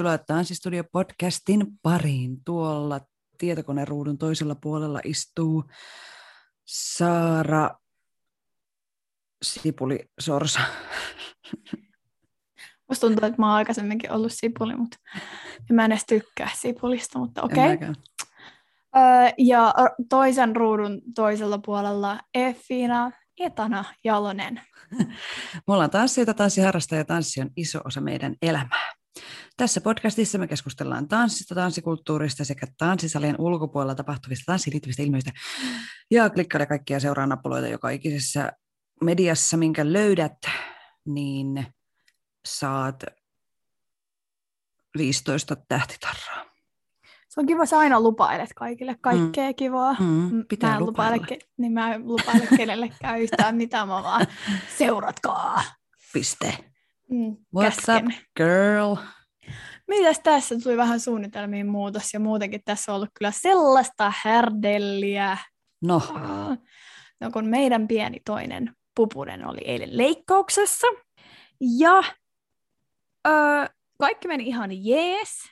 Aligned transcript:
tervetuloa 0.00 0.18
Tanssistudio 0.26 0.84
podcastin 0.92 1.66
pariin. 1.82 2.44
Tuolla 2.44 3.00
tietokoneruudun 3.38 4.18
toisella 4.18 4.54
puolella 4.54 5.00
istuu 5.04 5.64
Saara 6.64 7.70
Sipuli 9.42 10.04
Sorsa. 10.20 10.60
Musta 12.88 13.06
tuntuu, 13.06 13.26
että 13.26 13.42
mä 13.42 13.46
oon 13.46 13.56
aikaisemminkin 13.56 14.12
ollut 14.12 14.32
sipuli, 14.32 14.76
mutta 14.76 14.96
en 15.70 15.76
mä 15.76 15.84
edes 15.84 16.04
tykkää 16.06 16.50
sipulista, 16.54 17.18
mutta 17.18 17.42
okei. 17.42 17.74
Okay. 17.74 17.88
Öö, 18.96 19.32
ja 19.38 19.74
toisen 20.08 20.56
ruudun 20.56 21.02
toisella 21.14 21.58
puolella 21.58 22.20
Effina 22.34 23.10
Etana 23.40 23.84
Jalonen. 24.04 24.60
Me 25.66 25.74
ollaan 25.74 25.90
tanssijoita, 25.90 26.34
tanssiharrastajia 26.34 27.00
ja 27.00 27.04
tanssi 27.04 27.40
on 27.40 27.50
iso 27.56 27.80
osa 27.84 28.00
meidän 28.00 28.36
elämää. 28.42 28.89
Tässä 29.60 29.80
podcastissa 29.80 30.38
me 30.38 30.46
keskustellaan 30.46 31.08
tanssista, 31.08 31.54
tanssikulttuurista 31.54 32.44
sekä 32.44 32.66
tanssisalien 32.78 33.34
ulkopuolella 33.38 33.94
tapahtuvista 33.94 34.52
tanssiin 34.52 34.72
liittyvistä 34.72 35.02
ilmiöistä. 35.02 35.30
Ja 36.10 36.30
klikkaile 36.30 36.66
kaikkia 36.66 37.00
seuraa 37.00 37.26
nappuloita 37.26 37.68
joka 37.68 37.90
ikisessä 37.90 38.52
mediassa, 39.04 39.56
minkä 39.56 39.92
löydät, 39.92 40.38
niin 41.04 41.66
saat 42.46 43.04
15 44.98 45.56
tähtitarraa. 45.68 46.44
Se 47.28 47.40
on 47.40 47.46
kiva, 47.46 47.66
sä 47.66 47.78
aina 47.78 48.00
lupailet 48.00 48.50
kaikille 48.56 48.96
kaikkea 49.00 49.54
kivaa. 49.54 49.96
Mm, 50.00 50.44
pitää 50.48 50.70
mä 50.70 50.76
en 50.76 50.86
lupaile, 50.86 51.16
lupailla. 51.16 51.36
ke- 51.44 51.48
niin 51.58 51.72
mä 51.72 51.94
en 51.94 52.06
lupaile 52.06 52.46
kenellekään 52.56 53.20
yhtään 53.20 53.56
mitään, 53.56 53.88
mä 53.88 54.02
vaan 54.02 54.26
seuratkaa. 54.78 55.62
Piste. 56.12 56.54
Mm, 57.10 57.36
What's 57.56 57.62
käsken. 57.62 58.06
up, 58.06 58.12
girl? 58.36 59.19
Mitäs 59.90 60.20
tässä 60.20 60.54
tuli 60.62 60.76
vähän 60.76 61.00
suunnitelmiin 61.00 61.66
muutos 61.66 62.14
ja 62.14 62.20
muutenkin 62.20 62.60
tässä 62.64 62.92
on 62.92 62.96
ollut 62.96 63.10
kyllä 63.18 63.30
sellaista 63.30 64.12
härdelliä. 64.16 65.38
No. 65.82 66.02
No 67.20 67.30
kun 67.30 67.46
meidän 67.46 67.88
pieni 67.88 68.20
toinen 68.24 68.76
pupunen 68.96 69.46
oli 69.46 69.60
eilen 69.64 69.96
leikkauksessa 69.96 70.86
ja 71.78 72.02
öö, 73.28 73.66
kaikki 74.00 74.28
meni 74.28 74.44
ihan 74.44 74.84
jees, 74.84 75.44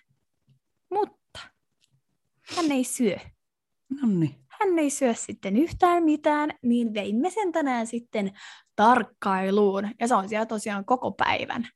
mutta 0.90 1.40
hän 2.56 2.72
ei 2.72 2.84
syö. 2.84 3.16
no 4.02 4.08
niin. 4.08 4.34
Hän 4.48 4.78
ei 4.78 4.90
syö 4.90 5.14
sitten 5.14 5.56
yhtään 5.56 6.02
mitään, 6.02 6.50
niin 6.62 6.94
veimme 6.94 7.30
sen 7.30 7.52
tänään 7.52 7.86
sitten 7.86 8.38
tarkkailuun. 8.76 9.88
Ja 10.00 10.08
se 10.08 10.14
on 10.14 10.28
siellä 10.28 10.46
tosiaan 10.46 10.84
koko 10.84 11.10
päivän. 11.12 11.68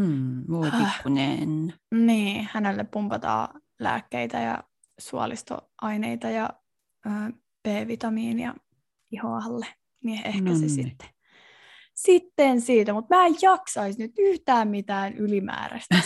Hmm, 0.00 0.44
voi 0.50 0.70
pikkunen. 0.70 1.74
Niin, 1.94 2.48
hänelle 2.52 2.84
pumpataan 2.84 3.60
lääkkeitä 3.78 4.38
ja 4.38 4.64
suolistoaineita 4.98 6.30
ja 6.30 6.50
ö, 7.06 7.10
B-vitamiinia 7.68 8.54
ihoalle, 9.10 9.66
niin 10.04 10.26
ehkä 10.26 10.38
se 10.38 10.42
Nonni. 10.42 10.68
sitten. 10.68 11.08
Sitten 11.94 12.60
siitä, 12.60 12.92
mutta 12.92 13.16
mä 13.16 13.26
en 13.26 13.34
jaksaisi 13.42 13.98
nyt 13.98 14.12
yhtään 14.18 14.68
mitään 14.68 15.14
ylimääräistä 15.16 15.96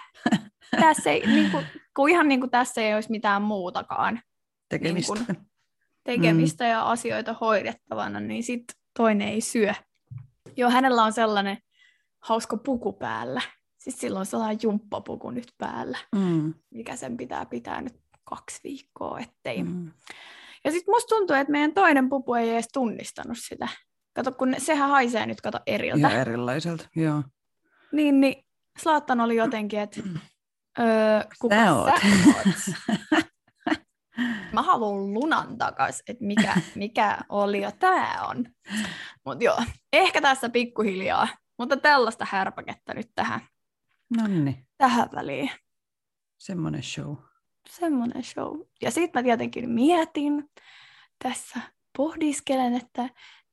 tässä 0.80 1.10
ei, 1.10 1.26
niin 1.26 1.50
kuin, 1.50 1.66
kun 1.96 2.08
ihan 2.08 2.28
niin 2.28 2.40
kuin 2.40 2.50
tässä 2.50 2.80
ei 2.80 2.94
olisi 2.94 3.10
mitään 3.10 3.42
muutakaan 3.42 4.20
Tekemistä. 4.68 5.14
Niin 5.14 5.36
tekemistä 6.04 6.64
mm. 6.64 6.70
ja 6.70 6.90
asioita 6.90 7.36
hoidettavana, 7.40 8.20
niin 8.20 8.42
sitten 8.42 8.76
toinen 8.96 9.28
ei 9.28 9.40
syö. 9.40 9.74
Joo, 10.56 10.70
hänellä 10.70 11.04
on 11.04 11.12
sellainen 11.12 11.58
hauska 12.24 12.56
puku 12.56 12.92
päällä. 12.92 13.40
Siis 13.78 13.98
sillä 14.00 14.18
on 14.18 14.26
sellainen 14.26 14.58
jumppapuku 14.62 15.30
nyt 15.30 15.52
päällä, 15.58 15.98
Mm, 16.14 16.54
mikä 16.70 16.96
sen 16.96 17.16
pitää 17.16 17.46
pitää 17.46 17.80
nyt 17.80 17.94
kaksi 18.24 18.60
viikkoa, 18.64 19.18
ettei. 19.20 19.62
Mm. 19.62 19.92
Ja 20.64 20.70
sitten 20.70 20.92
musta 20.94 21.16
tuntuu, 21.16 21.36
että 21.36 21.52
meidän 21.52 21.72
toinen 21.74 22.08
pupu 22.08 22.34
ei 22.34 22.50
edes 22.50 22.68
tunnistanut 22.72 23.38
sitä. 23.40 23.68
Kato, 24.14 24.32
kun 24.32 24.50
ne, 24.50 24.58
sehän 24.60 24.90
haisee 24.90 25.26
nyt 25.26 25.40
kato 25.40 25.58
eriltä. 25.66 26.08
Ihan 26.08 26.20
erilaiselta, 26.20 26.88
joo. 26.96 27.22
Niin, 27.92 28.20
niin 28.20 28.44
Slaattan 28.78 29.20
oli 29.20 29.36
jotenkin, 29.36 29.80
että 29.80 30.00
öö, 30.80 30.86
kuka 31.40 31.54
Sä 31.56 31.64
sä 31.64 31.74
oot. 31.74 31.88
oot? 32.26 33.20
Mä 34.52 34.62
haluan 34.62 35.14
lunan 35.14 35.58
takas, 35.58 36.02
että 36.08 36.24
mikä, 36.24 36.54
mikä 36.74 37.18
oli 37.28 37.60
ja 37.60 37.72
tää 37.72 38.18
on. 38.28 38.44
Mutta 39.26 39.44
joo, 39.44 39.62
ehkä 39.92 40.20
tässä 40.20 40.48
pikkuhiljaa. 40.48 41.28
Mutta 41.58 41.76
tällaista 41.76 42.26
härpäkettä 42.30 42.94
nyt 42.94 43.10
tähän, 43.14 43.40
No 44.16 44.26
niin, 44.26 44.66
tähän 44.78 45.08
väliin. 45.14 45.50
semmoinen 46.38 46.82
show. 46.82 47.16
Semmoinen 47.68 48.24
show. 48.24 48.60
Ja 48.82 48.90
sitten 48.90 49.20
mä 49.20 49.24
tietenkin 49.24 49.70
mietin 49.70 50.50
tässä, 51.22 51.60
pohdiskelen, 51.96 52.74
että 52.74 53.08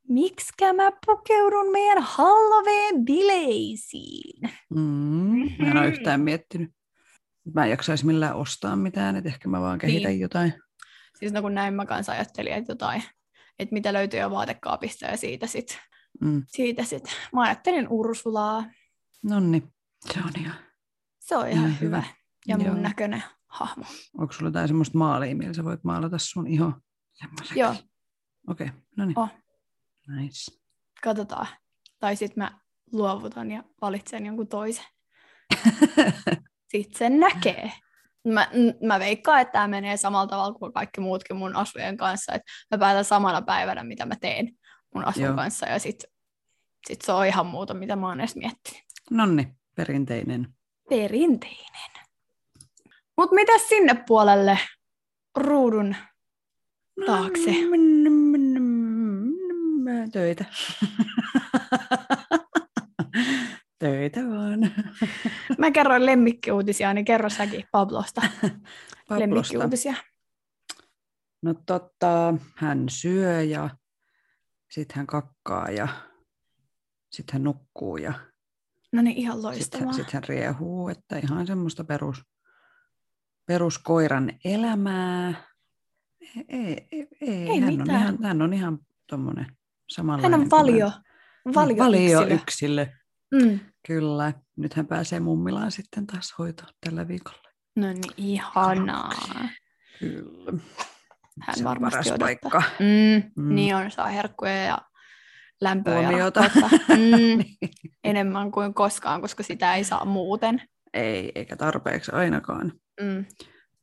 miksikä 0.08 0.74
mä 0.74 0.92
pukeudun 1.06 1.72
meidän 1.72 2.04
Halloween 2.04 3.06
bileisiin. 3.06 4.50
Mm, 4.70 4.80
mä 5.60 5.68
en 5.68 5.78
ole 5.78 5.86
Mhm. 5.86 5.94
yhtään 5.94 6.22
miettinyt. 6.22 6.72
Mä 7.54 7.64
en 7.64 7.70
jaksaisi 7.70 8.06
millään 8.06 8.36
ostaa 8.36 8.76
mitään, 8.76 9.16
että 9.16 9.30
ehkä 9.30 9.50
mä 9.50 9.62
vaan 9.62 9.80
kehitän 9.80 10.12
Niin. 10.12 10.22
jotain. 10.22 10.54
Siis 11.20 11.34
no 11.34 11.42
kun 11.42 11.54
näin 11.56 11.74
mä 11.74 11.86
kanssa 11.86 12.12
ajattelin, 12.12 12.54
että 12.54 12.72
jotain, 12.72 13.04
että 13.60 13.74
mitä 13.74 13.94
löytyy 13.94 14.20
jo 14.20 14.32
vaatekaapista 14.32 15.06
ja 15.06 15.18
siitä 15.18 15.48
sit, 15.48 15.80
Mm. 16.22 16.44
siitä 16.48 16.84
sit. 16.84 17.04
Mä 17.34 17.42
ajattelin 17.42 17.88
Ursulaa. 17.90 18.64
No 19.24 19.40
niin, 19.40 19.74
se 20.14 20.20
on 20.20 20.32
ihan. 20.40 20.56
Se 21.20 21.38
on 21.38 21.48
ihan 21.50 21.66
Ihan 21.66 21.80
hyvä. 21.82 21.98
hyvä. 22.02 22.04
Ja 22.48 22.58
mun 22.58 22.66
Joo. 22.66 22.76
näköinen 22.76 23.24
hahmo. 23.48 23.86
Onko 24.18 24.34
sulla 24.34 24.48
jotain 24.50 24.68
semmoista 24.68 24.98
maalia, 24.98 25.36
millä 25.36 25.54
sä 25.54 25.64
voit 25.64 25.84
maalata 25.84 26.18
sun 26.18 26.48
iho 26.48 26.74
semmoiseksi? 27.14 27.60
Joo, 27.60 27.76
Okei, 28.48 28.68
okay, 28.68 28.80
no 28.98 29.06
niin. 29.06 29.20
Oh. 29.20 29.30
Nice. 30.08 30.52
katsotaan. 31.04 31.48
Tai 32.00 32.16
sitten 32.16 32.44
mä 32.44 32.60
luovutan 32.92 33.52
ja 33.52 33.64
valitsen 33.82 34.26
jonkun 34.26 34.48
toisen. 34.48 34.86
Sitten 36.72 36.98
sen 36.98 37.20
näkee. 37.20 37.72
Mä, 38.28 38.48
mä 38.88 39.00
veikkaan, 39.00 39.42
että 39.42 39.52
tämä 39.52 39.68
menee 39.68 39.98
samalla 39.98 40.28
tavalla 40.28 40.60
kuin 40.60 40.74
kaikki 40.74 41.02
muutkin 41.02 41.36
mun 41.38 41.56
asujen 41.56 41.98
kanssa. 41.98 42.34
Että 42.34 42.52
mä 42.72 42.78
päätän 42.78 43.06
samana 43.06 43.42
päivänä, 43.42 43.84
mitä 43.84 44.06
mä 44.06 44.16
teen 44.22 44.58
mun 44.94 45.06
asun 45.06 45.24
Joo. 45.24 45.36
kanssa. 45.36 45.66
Ja 45.66 45.80
sitten 45.80 46.10
sit 46.88 47.02
se 47.02 47.12
on 47.12 47.26
ihan 47.26 47.46
muuta, 47.46 47.74
mitä 47.74 47.96
mä 47.96 48.08
oon 48.08 48.20
edes 48.20 48.36
miettinyt. 48.36 48.84
no 49.12 49.26
niin, 49.26 49.56
perinteinen. 49.76 50.48
perinteinen. 50.90 51.92
Mutta 53.18 53.36
mitä 53.36 53.52
sinne 53.58 54.04
puolelle 54.08 54.60
ruudun 55.38 55.96
taakse? 57.06 57.52
Töitä. 60.12 60.46
Töitä 63.80 64.20
vaan. 64.20 64.60
Mä 65.58 65.72
kerroin 65.72 66.06
lemmikkiuutisia, 66.06 66.94
niin 66.94 67.06
kerro 67.06 67.30
säkin 67.30 67.66
Pablosta 67.72 68.22
Pablosta. 68.32 69.20
lemmikkiuutisia. 69.20 69.94
No 71.42 71.54
totta, 71.66 72.34
hän 72.56 72.86
syö 72.90 73.42
ja 73.42 73.70
sitten 74.72 74.98
hän 74.98 75.08
kakkaa 75.08 75.70
ja 75.70 75.88
sitten 77.12 77.34
hän 77.34 77.44
nukkuu 77.44 77.98
ja 77.98 78.14
No 78.92 79.02
niin, 79.02 79.18
ihan 79.18 79.34
sitten 79.38 79.52
loistavaa. 79.52 79.86
hän, 79.86 79.94
sit 79.96 80.12
hän 80.14 80.24
riehuu, 80.24 80.90
että 80.90 81.18
ihan 81.18 81.48
semmoista 81.48 81.84
perus, 81.84 82.24
peruskoiran 83.46 84.32
elämää. 84.46 85.34
Ei, 86.50 86.88
ei, 86.92 87.08
ei, 87.22 87.50
Ei 87.50 87.60
hän, 87.60 87.70
on 87.70 87.78
mitään. 87.78 88.02
ihan, 88.02 88.18
hän 88.24 88.42
on 88.42 88.54
ihan 88.54 88.80
tommonen 89.08 89.46
samanlainen. 89.90 90.32
Hän 90.32 90.42
on 90.42 90.50
valio, 90.50 90.92
mä. 91.46 91.52
valio, 91.56 91.78
valio 91.78 92.22
yksilö. 92.22 92.34
yksilö. 92.36 92.86
Mm. 93.32 93.60
Kyllä. 93.88 94.34
Nyt 94.58 94.74
hän 94.74 94.88
pääsee 94.88 95.20
mummilaan 95.20 95.72
sitten 95.72 96.08
taas 96.08 96.34
hoitoon 96.38 96.70
tällä 96.86 97.08
viikolla. 97.08 97.50
No 97.76 97.88
niin, 97.88 98.04
ihanaa. 98.18 99.12
Kyllä. 100.00 100.54
Hän 101.42 101.58
Se 101.58 101.64
varmasti 101.64 101.92
paras 101.96 102.08
odottaa. 102.08 102.26
paikka. 102.28 102.64
Mm, 102.80 103.32
Mm. 103.44 103.56
Niin 103.56 103.76
on, 103.76 103.92
saa 103.92 104.08
herkkuja 104.08 104.64
ja 104.64 104.78
lämpöä 105.62 105.94
ja 106.02 106.08
Huomiota. 106.08 106.42
rakkautta. 106.42 106.78
Mm, 106.90 107.18
Niin. 107.18 107.58
enemmän 108.04 108.52
kuin 108.52 108.74
koskaan, 108.74 109.22
koska 109.22 109.44
sitä 109.44 109.76
ei 109.76 109.84
saa 109.84 110.06
muuten. 110.06 110.62
Ei, 110.94 111.32
eikä 111.36 111.56
tarpeeksi 111.56 112.12
ainakaan. 112.12 112.74
Mm, 113.02 113.26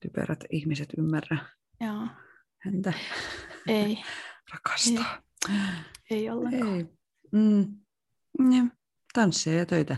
Typerät 0.01 0.45
ihmiset 0.51 0.89
ymmärrä 0.99 1.39
joo. 1.81 2.07
häntä 2.59 2.93
Ei, 3.67 3.99
rakastaa. 4.53 5.23
ei 6.11 6.31
ollenkaan. 6.31 6.75
Ei. 6.77 6.87
Mm. 7.33 7.61
Ja, 8.57 8.63
tanssia 9.15 9.59
ja 9.59 9.67
töitä. 9.67 9.97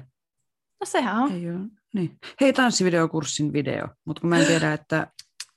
No 0.81 0.85
sehän 0.87 1.17
on. 1.17 1.32
Ei 1.32 1.50
ole. 1.50 1.58
Niin. 1.94 2.19
Hei, 2.41 2.52
tanssivideokurssin 2.52 3.52
video, 3.52 3.88
mutta 4.05 4.20
kun 4.20 4.31
mä 4.31 4.38
en 4.38 4.47
tiedä, 4.47 4.73
että, 4.73 5.06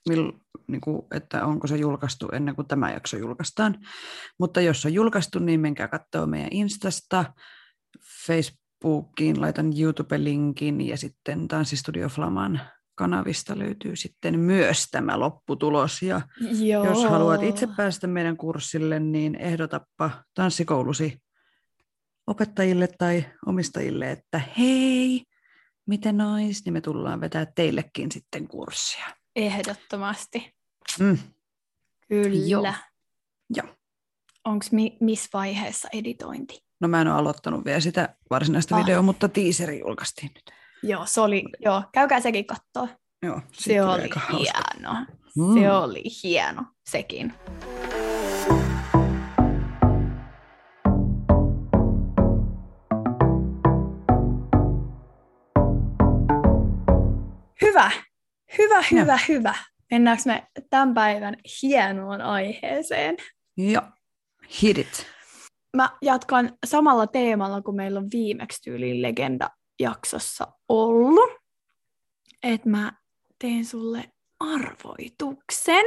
mill, 0.09 0.31
niin 0.67 0.81
kuin, 0.81 1.01
että 1.11 1.45
onko 1.45 1.67
se 1.67 1.75
julkaistu 1.75 2.29
ennen 2.29 2.55
kuin 2.55 2.67
tämä 2.67 2.91
jakso 2.91 3.17
julkaistaan. 3.17 3.79
Mutta 4.39 4.61
jos 4.61 4.85
on 4.85 4.93
julkaistu, 4.93 5.39
niin 5.39 5.59
menkää 5.59 5.87
katsoa 5.87 6.25
meidän 6.25 6.49
Instasta, 6.51 7.25
Facebookiin, 8.27 9.41
laitan 9.41 9.73
YouTube-linkin 9.79 10.81
ja 10.81 10.97
sitten 10.97 11.47
Tanssistudio 11.47 12.09
Flaman 12.09 12.61
kanavista 12.95 13.59
löytyy 13.59 13.95
sitten 13.95 14.39
myös 14.39 14.87
tämä 14.91 15.19
lopputulos. 15.19 16.01
Ja 16.01 16.21
Joo. 16.59 16.85
jos 16.85 17.03
haluat 17.03 17.43
itse 17.43 17.67
päästä 17.77 18.07
meidän 18.07 18.37
kurssille, 18.37 18.99
niin 18.99 19.35
ehdotappa 19.35 20.23
tanssikoulusi 20.33 21.21
opettajille 22.27 22.87
tai 22.97 23.25
omistajille, 23.45 24.11
että 24.11 24.41
hei, 24.57 25.23
miten 25.87 26.21
ois, 26.21 26.65
niin 26.65 26.73
me 26.73 26.81
tullaan 26.81 27.21
vetää 27.21 27.45
teillekin 27.55 28.11
sitten 28.11 28.47
kurssia. 28.47 29.05
Ehdottomasti. 29.35 30.53
Mm. 30.99 31.17
Kyllä. 32.07 32.47
Joo. 32.47 32.73
Joo. 33.55 33.67
Onko 34.45 34.65
mi- 34.71 34.97
missä 35.01 35.29
vaiheessa 35.33 35.89
editointi? 35.93 36.63
No 36.81 36.87
mä 36.87 37.01
en 37.01 37.07
ole 37.07 37.15
aloittanut 37.15 37.65
vielä 37.65 37.79
sitä 37.79 38.15
varsinaista 38.29 38.75
Ah. 38.75 38.81
videoa, 38.81 39.01
mutta 39.01 39.29
teaseri 39.29 39.79
julkaistiin 39.79 40.31
nyt. 40.35 40.43
Joo, 40.83 41.05
se 41.05 41.21
oli, 41.21 41.43
joo, 41.59 41.83
käykää 41.91 42.19
sekin 42.19 42.45
katsoa. 42.45 42.87
Joo, 43.21 43.41
Se 43.53 43.83
oli 43.83 44.09
hieno. 44.31 44.93
Mm. 45.37 45.53
Se 45.61 45.71
oli 45.71 46.03
hieno 46.23 46.63
sekin. 46.89 47.33
Hyvä, 57.61 57.91
hyvä, 58.57 58.83
hyvä, 58.91 59.19
hyvä. 59.29 59.55
Mennäänkö 59.91 60.23
me 60.25 60.47
tämän 60.69 60.93
päivän 60.93 61.37
hienoon 61.61 62.21
aiheeseen? 62.21 63.17
Joo, 63.57 63.81
hit 64.61 64.77
it. 64.77 65.07
Mä 65.77 65.89
jatkan 66.01 66.57
samalla 66.65 67.07
teemalla, 67.07 67.61
kun 67.61 67.75
meillä 67.75 67.99
on 67.99 68.07
viimeksi 68.13 68.61
tyyliin 68.61 69.01
legenda-jaksossa 69.01 70.47
ollut. 70.69 71.29
Että 72.43 72.69
mä 72.69 72.91
teen 73.39 73.65
sulle 73.65 74.03
arvoituksen, 74.39 75.85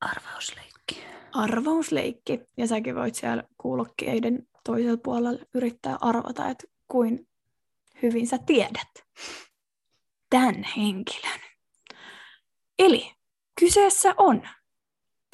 Arvausleikki. 0.00 1.04
arvausleikki. 1.32 2.40
Ja 2.56 2.66
säkin 2.66 2.94
voit 2.94 3.14
siellä 3.14 3.44
kuulokkeiden 3.58 4.46
toisella 4.64 4.96
puolella 5.04 5.38
yrittää 5.54 5.96
arvata, 6.00 6.48
että 6.48 6.66
kuin 6.88 7.28
hyvin 8.02 8.26
sä 8.26 8.38
tiedät 8.46 8.90
tämän 10.30 10.64
henkilön. 10.76 11.49
Eli 12.80 13.14
kyseessä 13.60 14.14
on 14.16 14.48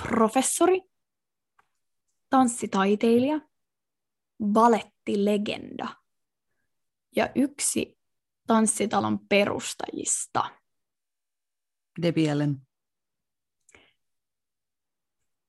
professori, 0.02 0.80
tanssitaiteilija, 2.30 3.40
balettilegenda 4.44 5.88
ja 7.16 7.28
yksi 7.34 7.98
tanssitalon 8.46 9.18
perustajista. 9.28 10.50
Debbie 12.02 12.32
Allen. 12.32 12.66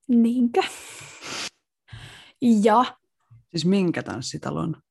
Niinkö? 0.07 0.61
Ja 2.41 2.97
Siis 3.51 3.65
minkä 3.65 4.03
tanssitalon? 4.03 4.81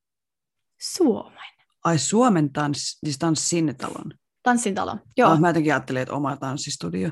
Suomen 0.79 1.53
Ai 1.83 1.99
Suomen 1.99 2.53
tanssi, 2.53 2.99
siis 3.03 3.17
tanssitalon. 3.17 4.13
Tanssintalo. 4.51 4.97
Joo, 5.17 5.31
Ah, 5.31 5.39
mä 5.39 5.47
jotenkin 5.49 5.73
ajattelin, 5.73 6.01
että 6.01 6.13
oma 6.13 6.35
tanssistudio. 6.37 7.09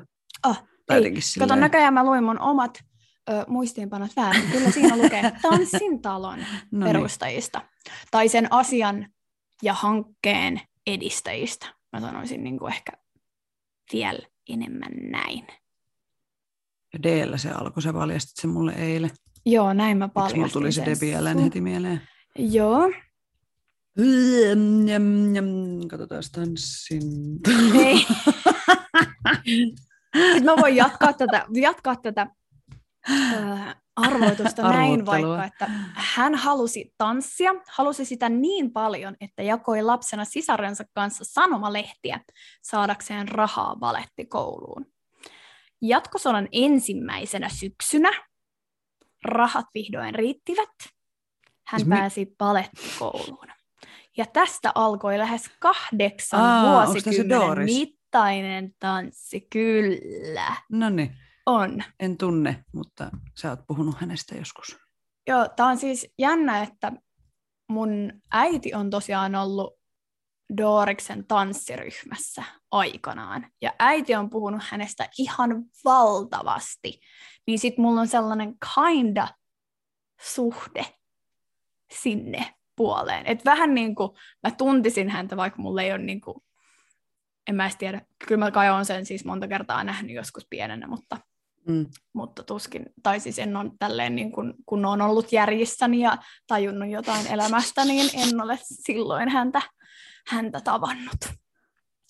Tai 0.88 1.06
ei. 1.06 1.14
Kato, 1.40 1.56
näköjään 1.56 1.94
mä 1.94 2.06
luin 2.06 2.24
mun 2.24 2.40
omat 2.40 2.80
ö, 3.30 3.46
muistiinpanot 3.48 4.12
väärin. 4.16 4.52
Kyllä 4.52 4.72
siinä 4.72 4.98
lukee 5.04 5.32
Tanssintalon 5.42 6.40
No 6.40 6.46
niin. 6.72 6.84
perustajista. 6.94 7.62
Tai 8.12 8.30
sen 8.30 8.54
asian 8.54 9.08
ja 9.64 9.74
hankkeen 9.74 10.62
edistäjistä. 10.88 11.68
Mä 11.94 12.00
sanoisin 12.00 12.44
niin 12.44 12.60
kuin 12.60 12.74
ehkä 12.74 12.92
vielä 13.94 14.20
enemmän 14.50 14.92
näin. 15.12 15.48
Ja 16.94 17.04
D-llä 17.04 17.38
se 17.38 17.52
alkoi, 17.52 17.84
sä 17.84 17.94
paljastit 17.94 18.38
sen 18.42 18.50
mulle 18.50 18.74
eilen. 18.74 19.12
Joo, 19.46 19.74
näin 19.74 19.98
mä 19.98 20.06
Miksi 20.06 20.14
paljastin 20.14 20.40
mulla 20.40 20.52
tuli 20.54 20.72
se 20.72 20.82
sun- 21.34 21.44
heti 21.44 21.62
mieleen? 21.62 22.02
Joo. 22.38 22.92
Katsotaan 25.88 26.24
tanssin. 26.32 27.40
Ei. 27.80 28.06
Sitten 30.16 30.46
mä 30.46 30.56
voin 30.62 30.76
jatkaa 30.76 31.14
tätä, 31.24 31.46
jatkaa 31.54 31.96
tätä 31.96 32.28
ö, 33.10 33.16
arvoitusta 33.96 34.62
näin 34.62 35.06
vaikka, 35.06 35.46
että 35.46 35.70
hän 35.94 36.36
halusi 36.36 36.94
tanssia, 36.98 37.56
halusi 37.72 38.06
sitä 38.06 38.30
niin 38.30 38.72
paljon, 38.72 39.16
että 39.22 39.44
jakoi 39.44 39.82
lapsena 39.82 40.26
sisarensa 40.26 40.84
kanssa 40.94 41.24
sanomalehtiä 41.28 42.20
saadakseen 42.62 43.28
rahaa 43.28 43.76
balettikouluun. 43.76 44.86
Jatkosodan 45.82 46.48
ensimmäisenä 46.52 47.50
syksynä 47.50 48.12
rahat 49.24 49.66
vihdoin 49.74 50.16
riittivät. 50.16 50.70
Hän 51.68 51.80
Siis 51.80 51.90
mi- 51.90 51.96
pääsi 51.96 52.36
balettikouluun. 52.38 53.55
Ja 54.18 54.26
tästä 54.26 54.72
alkoi 54.76 55.18
lähes 55.18 55.50
kahdeksan 55.60 56.40
Aa, 56.42 56.86
vuosikymmenen 56.86 57.66
mittainen 57.66 58.72
tanssi. 58.80 59.48
Kyllä, 59.50 60.56
No 60.72 60.90
niin, 60.90 61.18
on. 61.46 61.84
en 62.00 62.18
tunne, 62.18 62.64
mutta 62.74 63.12
sä 63.38 63.50
oot 63.50 63.60
puhunut 63.68 63.96
hänestä 63.98 64.36
joskus. 64.36 64.78
Joo, 65.28 65.48
tää 65.56 65.66
on 65.66 65.78
siis 65.78 66.14
jännä, 66.20 66.64
että 66.64 66.92
mun 67.70 68.12
äiti 68.32 68.74
on 68.74 68.90
tosiaan 68.90 69.36
ollut 69.36 69.80
Dooriksen 70.58 71.28
tanssiryhmässä 71.28 72.44
aikanaan. 72.72 73.48
Ja 73.62 73.74
äiti 73.80 74.16
on 74.16 74.30
puhunut 74.30 74.62
hänestä 74.64 75.10
ihan 75.18 75.64
valtavasti. 75.86 77.00
Niin 77.48 77.60
sit 77.60 77.78
mulla 77.78 78.02
on 78.02 78.08
sellainen 78.08 78.56
kinda 78.76 79.28
suhde 80.22 80.86
sinne 81.94 82.56
puoleen. 82.76 83.26
Et 83.26 83.46
vähän 83.46 83.74
niin 83.74 83.96
kuin 83.96 84.10
mä 84.44 84.52
tuntisin 84.52 85.10
häntä, 85.10 85.38
vaikka 85.38 85.62
mulla 85.62 85.82
ei 85.82 85.92
ole 85.92 86.02
niin 86.02 86.22
kuin, 86.22 86.38
en 87.48 87.56
mä 87.56 87.64
edes 87.64 87.76
tiedä, 87.76 88.02
kyllä 88.28 88.46
mä 88.46 88.52
kai 88.52 88.70
on 88.70 88.86
sen 88.86 89.06
siis 89.06 89.26
monta 89.26 89.48
kertaa 89.48 89.84
nähnyt 89.84 90.16
joskus 90.16 90.48
pienenä, 90.50 90.88
mutta 90.88 91.18
Mm. 91.68 91.86
mutta 92.14 92.44
tuskin, 92.44 92.86
tai 93.04 93.20
siis 93.20 93.40
en 93.40 93.56
ole 93.56 93.72
tälleen 93.80 94.16
niin 94.16 94.32
kun, 94.32 94.54
kun 94.66 94.86
on 94.86 95.02
ollut 95.02 95.32
järjissäni 95.32 96.00
ja 96.00 96.18
tajunnut 96.48 96.90
jotain 96.90 97.28
elämästä, 97.28 97.86
niin 97.86 98.10
en 98.14 98.42
ole 98.42 98.60
silloin 98.62 99.30
häntä, 99.30 99.62
häntä 100.28 100.62
tavannut. 100.62 101.18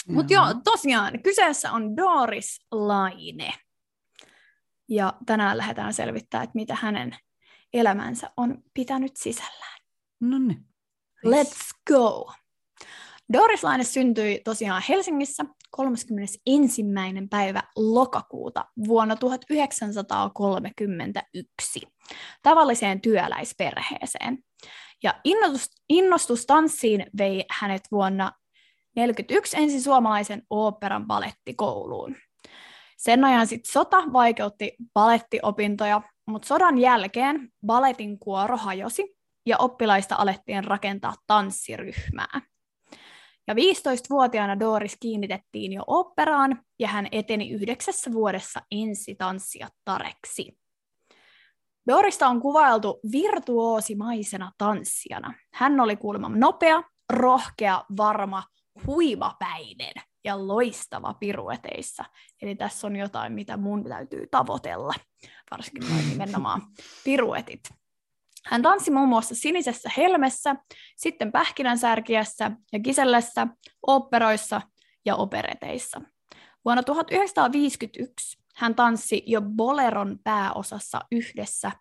Mutta 0.07 0.33
joo, 0.33 0.45
tosiaan, 0.63 1.21
kyseessä 1.23 1.71
on 1.71 1.97
Doris 1.97 2.65
Laine. 2.71 3.53
Ja 4.89 5.13
tänään 5.25 5.57
lähdetään 5.57 5.93
selvittämään, 5.93 6.43
että 6.43 6.55
mitä 6.55 6.77
hänen 6.81 7.17
elämänsä 7.73 8.29
on 8.37 8.57
pitänyt 8.73 9.11
sisällään. 9.17 9.79
No 10.29 10.39
niin. 10.39 10.65
Let's 11.25 11.69
go! 11.87 12.31
Doris 13.33 13.63
Laine 13.63 13.83
syntyi 13.83 14.41
tosiaan 14.43 14.83
Helsingissä 14.89 15.45
31. 15.71 16.83
päivä 17.29 17.63
lokakuuta 17.75 18.65
vuonna 18.87 19.15
1931 19.15 21.81
tavalliseen 22.43 23.01
työläisperheeseen. 23.01 24.37
Ja 25.03 25.19
innostus, 25.23 25.69
innostus 25.89 26.45
tanssiin 26.45 27.05
vei 27.17 27.45
hänet 27.51 27.81
vuonna 27.91 28.25
1941 28.25 29.57
ensin 29.57 29.81
suomalaisen 29.81 30.41
oopperan 30.49 31.07
balettikouluun. 31.07 32.15
Sen 32.97 33.23
ajan 33.23 33.47
sitten 33.47 33.71
sota 33.71 34.03
vaikeutti 34.13 34.75
balettiopintoja, 34.93 36.01
mutta 36.27 36.47
sodan 36.47 36.77
jälkeen 36.77 37.49
baletin 37.65 38.19
kuoro 38.19 38.57
hajosi 38.57 39.14
ja 39.45 39.57
oppilaista 39.57 40.15
alettiin 40.15 40.63
rakentaa 40.63 41.13
tanssiryhmää. 41.27 42.41
Ja 43.47 43.53
15-vuotiaana 43.53 44.59
Doris 44.59 44.97
kiinnitettiin 44.99 45.73
jo 45.73 45.83
operaan 45.87 46.63
ja 46.79 46.87
hän 46.87 47.07
eteni 47.11 47.51
yhdeksässä 47.51 48.11
vuodessa 48.11 48.61
ensitanssijattareksi. 48.71 50.57
Dorista 51.87 52.27
on 52.27 52.41
kuvailtu 52.41 52.99
virtuoosimaisena 53.11 54.51
tanssijana. 54.57 55.33
Hän 55.53 55.79
oli 55.79 55.95
kuulemma 55.95 56.29
nopea, 56.29 56.83
rohkea, 57.13 57.83
varma, 57.97 58.43
huimapäinen 58.87 59.93
ja 60.23 60.47
loistava 60.47 61.13
pirueteissa. 61.13 62.05
Eli 62.41 62.55
tässä 62.55 62.87
on 62.87 62.95
jotain, 62.95 63.33
mitä 63.33 63.57
mun 63.57 63.83
täytyy 63.83 64.27
tavoitella, 64.31 64.93
varsinkin 65.51 66.09
nimenomaan 66.09 66.61
piruetit. 67.03 67.84
Hän 68.45 68.61
tanssi 68.61 68.91
muun 68.91 69.09
muassa 69.09 69.35
Sinisessä 69.35 69.89
helmessä, 69.97 70.55
sitten 70.95 71.31
Pähkinänsärkiässä 71.31 72.51
ja 72.73 72.79
Kisellessä, 72.79 73.47
operoissa 73.87 74.61
ja 75.05 75.15
opereteissa. 75.15 76.01
Vuonna 76.65 76.83
1951 76.83 78.37
hän 78.55 78.75
tanssi 78.75 79.23
jo 79.25 79.41
Boleron 79.41 80.19
pääosassa 80.23 81.01
yhdessä 81.11 81.71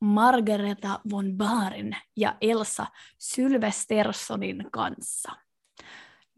Margareta 0.00 1.00
von 1.10 1.36
Baaren 1.36 1.96
ja 2.16 2.36
Elsa 2.40 2.86
Sylvesterssonin 3.18 4.66
kanssa. 4.72 5.32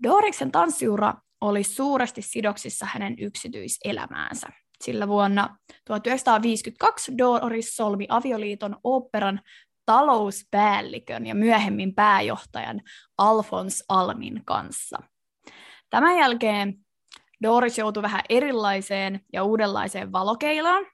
Doriksen 0.02 0.52
tanssiura 0.52 1.14
oli 1.40 1.64
suuresti 1.64 2.22
sidoksissa 2.22 2.86
hänen 2.86 3.14
yksityiselämäänsä, 3.18 4.48
sillä 4.84 5.08
vuonna 5.08 5.56
1952 5.84 7.18
Doris 7.18 7.76
solmi 7.76 8.06
avioliiton 8.08 8.76
oopperan 8.84 9.40
talouspäällikön 9.86 11.26
ja 11.26 11.34
myöhemmin 11.34 11.94
pääjohtajan 11.94 12.80
Alfons 13.18 13.84
Almin 13.88 14.42
kanssa. 14.44 14.98
Tämän 15.90 16.18
jälkeen 16.18 16.74
Doris 17.42 17.78
joutui 17.78 18.02
vähän 18.02 18.20
erilaiseen 18.28 19.20
ja 19.32 19.44
uudenlaiseen 19.44 20.12
valokeilaan, 20.12 20.86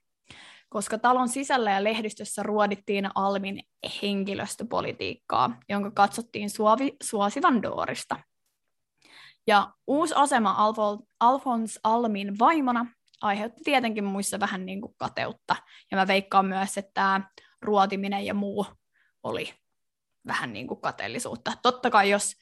koska 0.69 0.97
talon 0.97 1.29
sisällä 1.29 1.71
ja 1.71 1.83
lehdistössä 1.83 2.43
ruodittiin 2.43 3.09
Almin 3.15 3.63
henkilöstöpolitiikkaa, 4.01 5.57
jonka 5.69 5.91
katsottiin 5.91 6.49
suovi, 6.49 6.95
suosivan 7.03 7.61
Dorista. 7.61 8.19
Ja 9.47 9.73
uusi 9.87 10.13
asema 10.17 10.51
Alfo, 10.57 10.99
Alfons 11.19 11.79
Almin 11.83 12.39
vaimona 12.39 12.85
aiheutti 13.21 13.61
tietenkin 13.63 14.03
muissa 14.03 14.39
vähän 14.39 14.65
niin 14.65 14.81
kuin 14.81 14.93
kateutta. 14.97 15.55
Ja 15.91 15.97
mä 15.97 16.07
veikkaan 16.07 16.45
myös, 16.45 16.77
että 16.77 16.91
tämä 16.93 17.21
ruotiminen 17.61 18.25
ja 18.25 18.33
muu 18.33 18.65
oli 19.23 19.53
vähän 20.27 20.53
niin 20.53 20.67
kuin 20.67 20.81
kateellisuutta. 20.81 21.53
Totta 21.61 21.89
kai 21.89 22.09
jos 22.09 22.35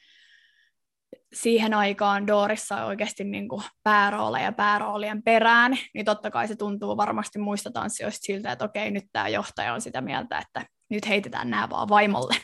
siihen 1.33 1.73
aikaan 1.73 2.27
Doorissa 2.27 2.85
oikeasti 2.85 3.23
niin 3.23 3.49
kuin 3.49 3.63
päärooleja 3.83 4.51
pääroolien 4.51 5.23
perään, 5.23 5.77
niin 5.93 6.05
totta 6.05 6.31
kai 6.31 6.47
se 6.47 6.55
tuntuu 6.55 6.97
varmasti 6.97 7.39
muista 7.39 7.71
tanssijoista 7.71 8.25
siltä, 8.25 8.51
että 8.51 8.65
okei, 8.65 8.91
nyt 8.91 9.05
tämä 9.11 9.27
johtaja 9.27 9.73
on 9.73 9.81
sitä 9.81 10.01
mieltä, 10.01 10.37
että 10.37 10.65
nyt 10.89 11.07
heitetään 11.07 11.49
nämä 11.49 11.69
vaan 11.69 11.89
vaimolle. 11.89 12.35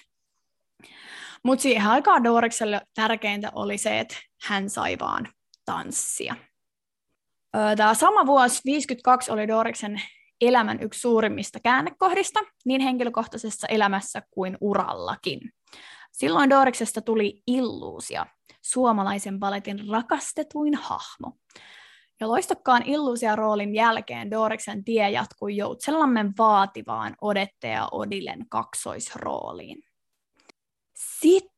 Mutta 1.43 1.63
siihen 1.63 1.87
aikaan 1.87 2.23
Doorikselle 2.23 2.81
tärkeintä 2.95 3.51
oli 3.55 3.77
se, 3.77 3.99
että 3.99 4.15
hän 4.43 4.69
sai 4.69 4.97
vaan 4.99 5.27
tanssia. 5.65 6.35
Tämä 7.51 7.93
sama 7.93 8.25
vuosi, 8.25 8.61
52, 8.65 9.31
oli 9.31 9.47
Doriksen 9.47 10.01
elämän 10.41 10.81
yksi 10.81 10.99
suurimmista 10.99 11.59
käännekohdista, 11.59 12.39
niin 12.65 12.81
henkilökohtaisessa 12.81 13.67
elämässä 13.67 14.21
kuin 14.31 14.57
urallakin. 14.61 15.39
Silloin 16.11 16.49
Doriksesta 16.49 17.01
tuli 17.01 17.43
illuusia, 17.47 18.25
suomalaisen 18.61 19.39
baletin 19.39 19.89
rakastetuin 19.91 20.75
hahmo. 20.75 21.37
Ja 22.19 22.27
loistokkaan 22.27 22.83
illuusia-roolin 22.85 23.75
jälkeen 23.75 24.31
Doriksen 24.31 24.83
tie 24.83 25.09
jatkui 25.09 25.57
Joutsenlammen 25.57 26.33
vaativaan 26.37 27.15
Odette 27.21 27.67
ja 27.67 27.87
Odilen 27.91 28.45
kaksoisrooliin. 28.49 29.83
Sitten 30.95 31.50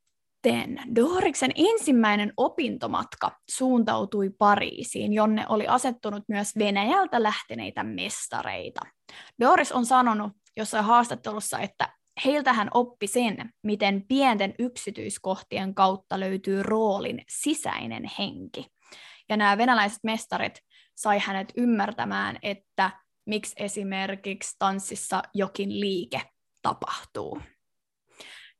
Doriksen 0.96 1.50
ensimmäinen 1.54 2.32
opintomatka 2.36 3.30
suuntautui 3.50 4.30
Pariisiin, 4.38 5.12
jonne 5.12 5.46
oli 5.48 5.66
asettunut 5.66 6.24
myös 6.28 6.58
Venäjältä 6.58 7.22
lähteneitä 7.22 7.82
mestareita. 7.82 8.80
Doris 9.40 9.72
on 9.72 9.86
sanonut 9.86 10.32
jossain 10.56 10.84
haastattelussa, 10.84 11.58
että 11.58 11.88
heiltä 12.24 12.52
hän 12.52 12.68
oppi 12.74 13.06
sen, 13.06 13.36
miten 13.62 14.04
pienten 14.08 14.54
yksityiskohtien 14.58 15.74
kautta 15.74 16.20
löytyy 16.20 16.62
roolin 16.62 17.22
sisäinen 17.28 18.10
henki. 18.18 18.66
Ja 19.28 19.36
nämä 19.36 19.58
venäläiset 19.58 20.04
mestarit 20.04 20.58
sai 20.94 21.18
hänet 21.18 21.52
ymmärtämään, 21.56 22.38
että 22.42 22.90
miksi 23.26 23.54
esimerkiksi 23.58 24.56
tanssissa 24.58 25.22
jokin 25.34 25.80
liike 25.80 26.22
tapahtuu. 26.62 27.40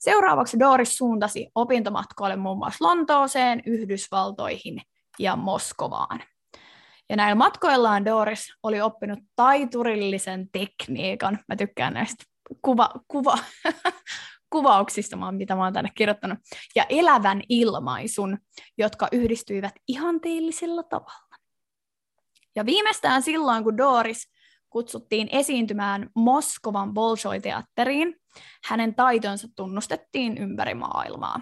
Seuraavaksi 0.05 0.59
Doris 0.59 0.97
suuntasi 0.97 1.51
opintomatkoille 1.55 2.37
muun 2.37 2.59
muassa 2.59 2.85
Lontooseen, 2.85 3.63
Yhdysvaltoihin 3.67 4.81
ja 5.19 5.37
Moskovaan. 5.37 6.23
Ja 7.09 7.17
näillä 7.17 7.35
matkoillaan 7.35 8.05
Doris 8.05 8.53
oli 8.63 8.81
oppinut 8.81 9.19
taiturillisen 9.37 10.49
tekniikan. 10.53 11.39
Mä 11.49 11.57
tykkään 11.57 11.95
näistä 11.95 12.25
kuva, 12.63 12.91
kuva, 13.09 13.39
kuvauksista, 14.53 15.33
mitä 15.33 15.57
mä 15.57 15.65
oon 15.65 15.73
tänne 15.73 15.91
kirjoittanut, 15.95 16.39
ja 16.77 16.87
elävän 16.89 17.43
ilmaisun, 17.49 18.39
jotka 18.79 19.09
yhdistyivät 19.13 19.75
ihanteellisella 19.89 20.83
tavalla. 20.83 21.37
Ja 22.57 22.67
viimeistään 22.67 23.23
silloin, 23.23 23.65
kun 23.65 23.77
Doris 23.77 24.33
kutsuttiin 24.71 25.29
esiintymään 25.33 26.11
Moskovan 26.17 26.95
Bolshoi-teatteriin, 26.95 28.24
hänen 28.65 28.95
taitonsa 28.95 29.49
tunnustettiin 29.57 30.39
ympäri 30.39 30.75
maailmaa. 30.75 31.41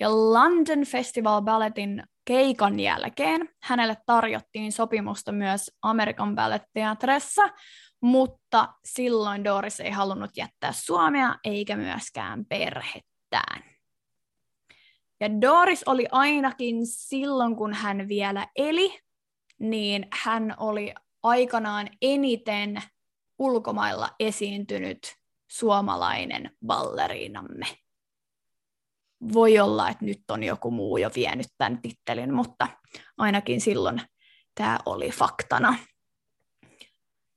Ja 0.00 0.10
London 0.10 0.84
Festival 0.84 1.42
Balletin 1.42 2.02
keikan 2.24 2.80
jälkeen 2.80 3.48
hänelle 3.62 3.96
tarjottiin 4.06 4.72
sopimusta 4.72 5.32
myös 5.32 5.70
Amerikan 5.82 6.34
Ballet 6.34 6.62
Theatressa, 6.72 7.42
mutta 8.00 8.74
silloin 8.84 9.44
Doris 9.44 9.80
ei 9.80 9.90
halunnut 9.90 10.30
jättää 10.36 10.72
Suomea 10.72 11.34
eikä 11.44 11.76
myöskään 11.76 12.44
perhettään. 12.46 13.64
Ja 15.20 15.40
Doris 15.40 15.82
oli 15.86 16.06
ainakin 16.12 16.86
silloin, 16.86 17.56
kun 17.56 17.74
hän 17.74 18.08
vielä 18.08 18.46
eli, 18.56 18.98
niin 19.60 20.06
hän 20.24 20.54
oli 20.58 20.94
aikanaan 21.22 21.88
eniten 22.02 22.82
ulkomailla 23.38 24.10
esiintynyt 24.20 25.16
suomalainen 25.48 26.50
balleriinamme. 26.66 27.66
Voi 29.32 29.58
olla, 29.58 29.88
että 29.88 30.04
nyt 30.04 30.22
on 30.30 30.42
joku 30.42 30.70
muu 30.70 30.96
jo 30.96 31.10
vienyt 31.16 31.46
tämän 31.58 31.82
tittelin, 31.82 32.34
mutta 32.34 32.68
ainakin 33.18 33.60
silloin 33.60 34.00
tämä 34.54 34.78
oli 34.86 35.10
faktana. 35.10 35.78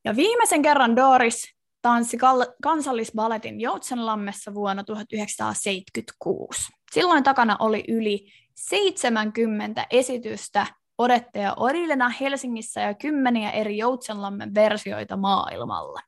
Ja 0.05 0.15
viimeisen 0.15 0.61
kerran 0.61 0.95
Doris 0.95 1.57
tanssi 1.81 2.17
kansallisbaletin 2.63 3.61
Joutsenlammessa 3.61 4.53
vuonna 4.53 4.83
1976. 4.83 6.61
Silloin 6.91 7.23
takana 7.23 7.57
oli 7.59 7.83
yli 7.87 8.31
70 8.55 9.85
esitystä 9.89 10.67
Odette 10.97 11.39
ja 11.39 11.53
Orilena 11.57 12.09
Helsingissä 12.09 12.81
ja 12.81 12.93
kymmeniä 12.93 13.51
eri 13.51 13.77
Joutsenlammen 13.77 14.53
versioita 14.53 15.17
maailmalla. 15.17 16.01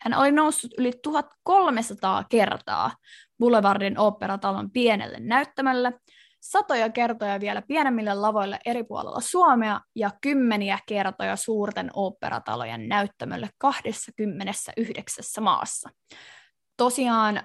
Hän 0.00 0.14
oli 0.14 0.32
noussut 0.32 0.70
yli 0.78 0.92
1300 1.02 2.24
kertaa 2.24 2.90
Boulevardin 3.38 3.98
oopperatalon 3.98 4.70
pienelle 4.70 5.16
näyttämölle 5.20 5.92
satoja 6.40 6.90
kertoja 6.90 7.40
vielä 7.40 7.62
pienemmille 7.62 8.14
lavoille 8.14 8.58
eri 8.66 8.84
puolilla 8.84 9.20
Suomea 9.20 9.80
ja 9.96 10.10
kymmeniä 10.20 10.78
kertoja 10.86 11.36
suurten 11.36 11.90
oopperatalojen 11.92 12.88
näyttämölle 12.88 13.48
29 13.58 15.24
maassa. 15.44 15.90
Tosiaan 16.76 17.42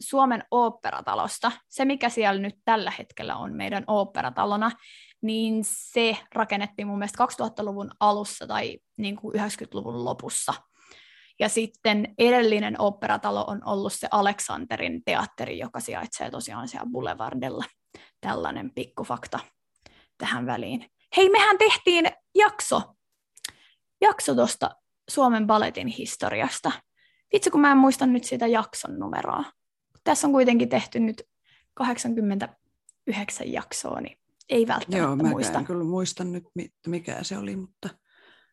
Suomen 0.00 0.44
oopperatalosta, 0.50 1.52
se 1.68 1.84
mikä 1.84 2.08
siellä 2.08 2.40
nyt 2.40 2.54
tällä 2.64 2.92
hetkellä 2.98 3.36
on 3.36 3.56
meidän 3.56 3.84
oopperatalona, 3.86 4.70
niin 5.22 5.64
se 5.64 6.16
rakennettiin 6.34 6.88
mun 6.88 6.98
mielestä 6.98 7.24
2000-luvun 7.24 7.90
alussa 8.00 8.46
tai 8.46 8.78
niin 8.96 9.16
kuin 9.16 9.34
90-luvun 9.34 10.04
lopussa. 10.04 10.54
Ja 11.40 11.48
sitten 11.48 12.14
edellinen 12.18 12.80
oopperatalo 12.80 13.44
on 13.46 13.62
ollut 13.64 13.92
se 13.92 14.08
Aleksanterin 14.10 15.02
teatteri, 15.04 15.58
joka 15.58 15.80
sijaitsee 15.80 16.30
tosiaan 16.30 16.68
siellä 16.68 16.90
Boulevardilla 16.90 17.64
tällainen 18.20 18.70
pikkufakta 18.74 19.38
tähän 20.18 20.46
väliin. 20.46 20.86
Hei, 21.16 21.30
mehän 21.30 21.58
tehtiin 21.58 22.06
jakso, 22.34 22.82
jakso 24.00 24.34
tuosta 24.34 24.70
Suomen 25.10 25.46
baletin 25.46 25.86
historiasta. 25.86 26.72
Vitsi, 27.32 27.50
kun 27.50 27.60
mä 27.60 27.72
en 27.72 27.78
muista 27.78 28.06
nyt 28.06 28.24
sitä 28.24 28.46
jakson 28.46 28.98
numeroa. 28.98 29.44
Tässä 30.04 30.26
on 30.26 30.32
kuitenkin 30.32 30.68
tehty 30.68 31.00
nyt 31.00 31.22
89 31.74 33.52
jaksoa, 33.52 34.00
niin 34.00 34.18
ei 34.48 34.66
välttämättä 34.66 34.96
Joo, 34.96 35.16
mä 35.16 35.28
muista. 35.28 35.58
en 35.58 35.64
kyllä 35.64 35.84
muista 35.84 36.24
nyt, 36.24 36.44
mikä 36.86 37.18
se 37.22 37.38
oli, 37.38 37.56
mutta... 37.56 37.88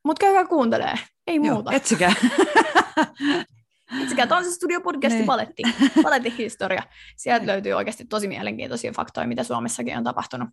Mutta 0.04 0.20
käykää 0.20 0.48
kuuntelee, 0.48 1.00
ei 1.28 1.36
Joo, 1.36 1.54
muuta. 1.54 1.72
etsikää. 1.72 2.14
Itsekään 4.02 4.28
Tanssistudio 4.30 4.82
podcasti 4.82 5.18
Niin. 5.18 5.26
paletti, 5.26 5.64
palettihistoria. 6.04 6.84
Sieltä 7.18 7.48
löytyy 7.48 7.74
oikeasti 7.74 8.06
tosi 8.06 8.28
mielenkiintoisia 8.28 8.92
faktoja, 8.92 9.28
mitä 9.28 9.44
Suomessakin 9.44 9.98
on 9.98 10.04
tapahtunut 10.04 10.50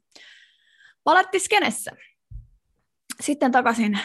palettiskenessä. 1.04 1.90
Sitten 3.20 3.52
takaisin 3.52 3.98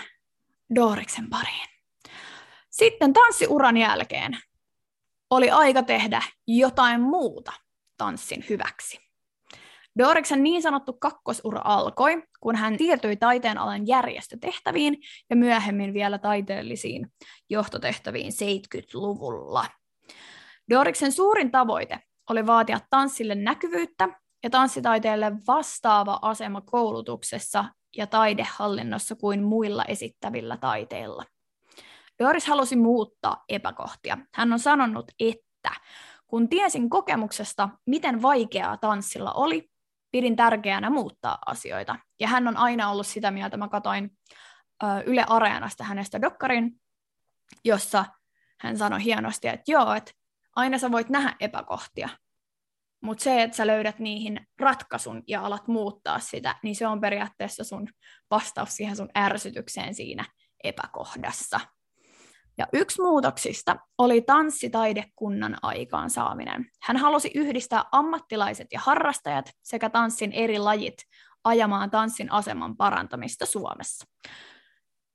Doriksen 0.75 1.29
pariin. 1.29 1.67
Sitten 2.69 3.13
tanssiuran 3.13 3.77
jälkeen 3.77 4.37
oli 5.29 5.49
aika 5.49 5.83
tehdä 5.83 6.21
jotain 6.47 7.01
muuta 7.01 7.53
tanssin 7.97 8.45
hyväksi. 8.49 9.02
Doriksen 9.99 10.43
niin 10.43 10.61
sanottu 10.61 10.93
kakkosura 10.93 11.61
alkoi, 11.63 12.23
kun 12.39 12.55
hän 12.55 12.77
siirtyi 12.77 13.15
taiteen 13.15 13.57
alan 13.57 13.87
järjestötehtäviin 13.87 14.97
ja 15.29 15.35
myöhemmin 15.35 15.93
vielä 15.93 16.17
taiteellisiin 16.17 17.07
johtotehtäviin 17.49 18.31
70-luvulla. 18.31 19.65
Doriksen 20.69 21.11
suurin 21.11 21.51
tavoite 21.51 21.99
oli 22.29 22.45
vaatia 22.45 22.79
tanssille 22.89 23.35
näkyvyyttä 23.35 24.09
ja 24.43 24.49
tanssitaiteelle 24.49 25.31
vastaava 25.47 26.19
asema 26.21 26.61
koulutuksessa 26.61 27.65
ja 27.97 28.07
taidehallinnossa 28.07 29.15
kuin 29.15 29.43
muilla 29.43 29.85
esittävillä 29.85 30.57
taiteilla. 30.57 31.23
Doris 32.19 32.47
halusi 32.47 32.75
muuttaa 32.75 33.43
epäkohtia. 33.49 34.17
Hän 34.33 34.53
on 34.53 34.59
sanonut, 34.59 35.11
että 35.19 35.71
kun 36.27 36.49
tiesin 36.49 36.89
kokemuksesta, 36.89 37.69
miten 37.87 38.21
vaikeaa 38.21 38.77
tanssilla 38.77 39.33
oli, 39.33 39.72
pidin 40.13 40.35
tärkeänä 40.35 40.89
muuttaa 40.89 41.37
asioita. 41.45 41.95
Ja 42.19 42.27
hän 42.27 42.47
on 42.47 42.57
aina 42.57 42.89
ollut 42.89 43.07
sitä 43.07 43.31
mieltä, 43.31 43.57
mä 43.57 43.67
katoin 43.67 44.17
Yle 45.05 45.25
Areenasta 45.27 45.83
hänestä 45.83 46.21
dokkarin, 46.21 46.81
jossa 47.65 48.05
hän 48.59 48.77
sanoi 48.77 49.03
hienosti, 49.03 49.47
että 49.47 49.71
joo, 49.71 49.93
että 49.93 50.11
aina 50.55 50.77
sä 50.77 50.91
voit 50.91 51.09
nähdä 51.09 51.35
epäkohtia, 51.39 52.09
mutta 53.01 53.23
se, 53.23 53.43
että 53.43 53.57
sä 53.57 53.67
löydät 53.67 53.99
niihin 53.99 54.47
ratkaisun 54.59 55.23
ja 55.27 55.45
alat 55.45 55.67
muuttaa 55.67 56.19
sitä, 56.19 56.55
niin 56.63 56.75
se 56.75 56.87
on 56.87 57.01
periaatteessa 57.01 57.63
sun 57.63 57.89
vastaus 58.31 58.75
siihen 58.75 58.95
sun 58.95 59.09
ärsytykseen 59.17 59.95
siinä 59.95 60.25
epäkohdassa. 60.63 61.59
Ja 62.57 62.67
yksi 62.73 63.01
muutoksista 63.01 63.75
oli 63.97 64.21
tanssitaidekunnan 64.21 65.57
aikaansaaminen. 65.61 66.65
Hän 66.81 66.97
halusi 66.97 67.31
yhdistää 67.35 67.83
ammattilaiset 67.91 68.67
ja 68.71 68.79
harrastajat 68.79 69.51
sekä 69.63 69.89
tanssin 69.89 70.31
eri 70.31 70.59
lajit 70.59 70.97
ajamaan 71.43 71.89
tanssin 71.89 72.31
aseman 72.31 72.77
parantamista 72.77 73.45
Suomessa 73.45 74.07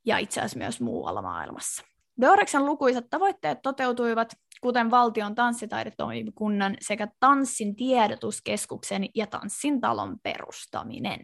ja 0.06 0.18
itse 0.18 0.40
asiassa 0.40 0.58
myös 0.58 0.80
muualla 0.80 1.22
maailmassa. 1.22 1.82
Doreksen 2.20 2.66
lukuisat 2.66 3.04
tavoitteet 3.10 3.62
toteutuivat, 3.62 4.32
kuten 4.60 4.90
valtion 4.90 5.34
tanssitaidetoimikunnan 5.34 6.76
sekä 6.80 7.08
tanssin 7.20 7.76
tiedotuskeskuksen 7.76 9.08
ja 9.14 9.26
tanssin 9.26 9.80
talon 9.80 10.16
perustaminen. 10.22 11.20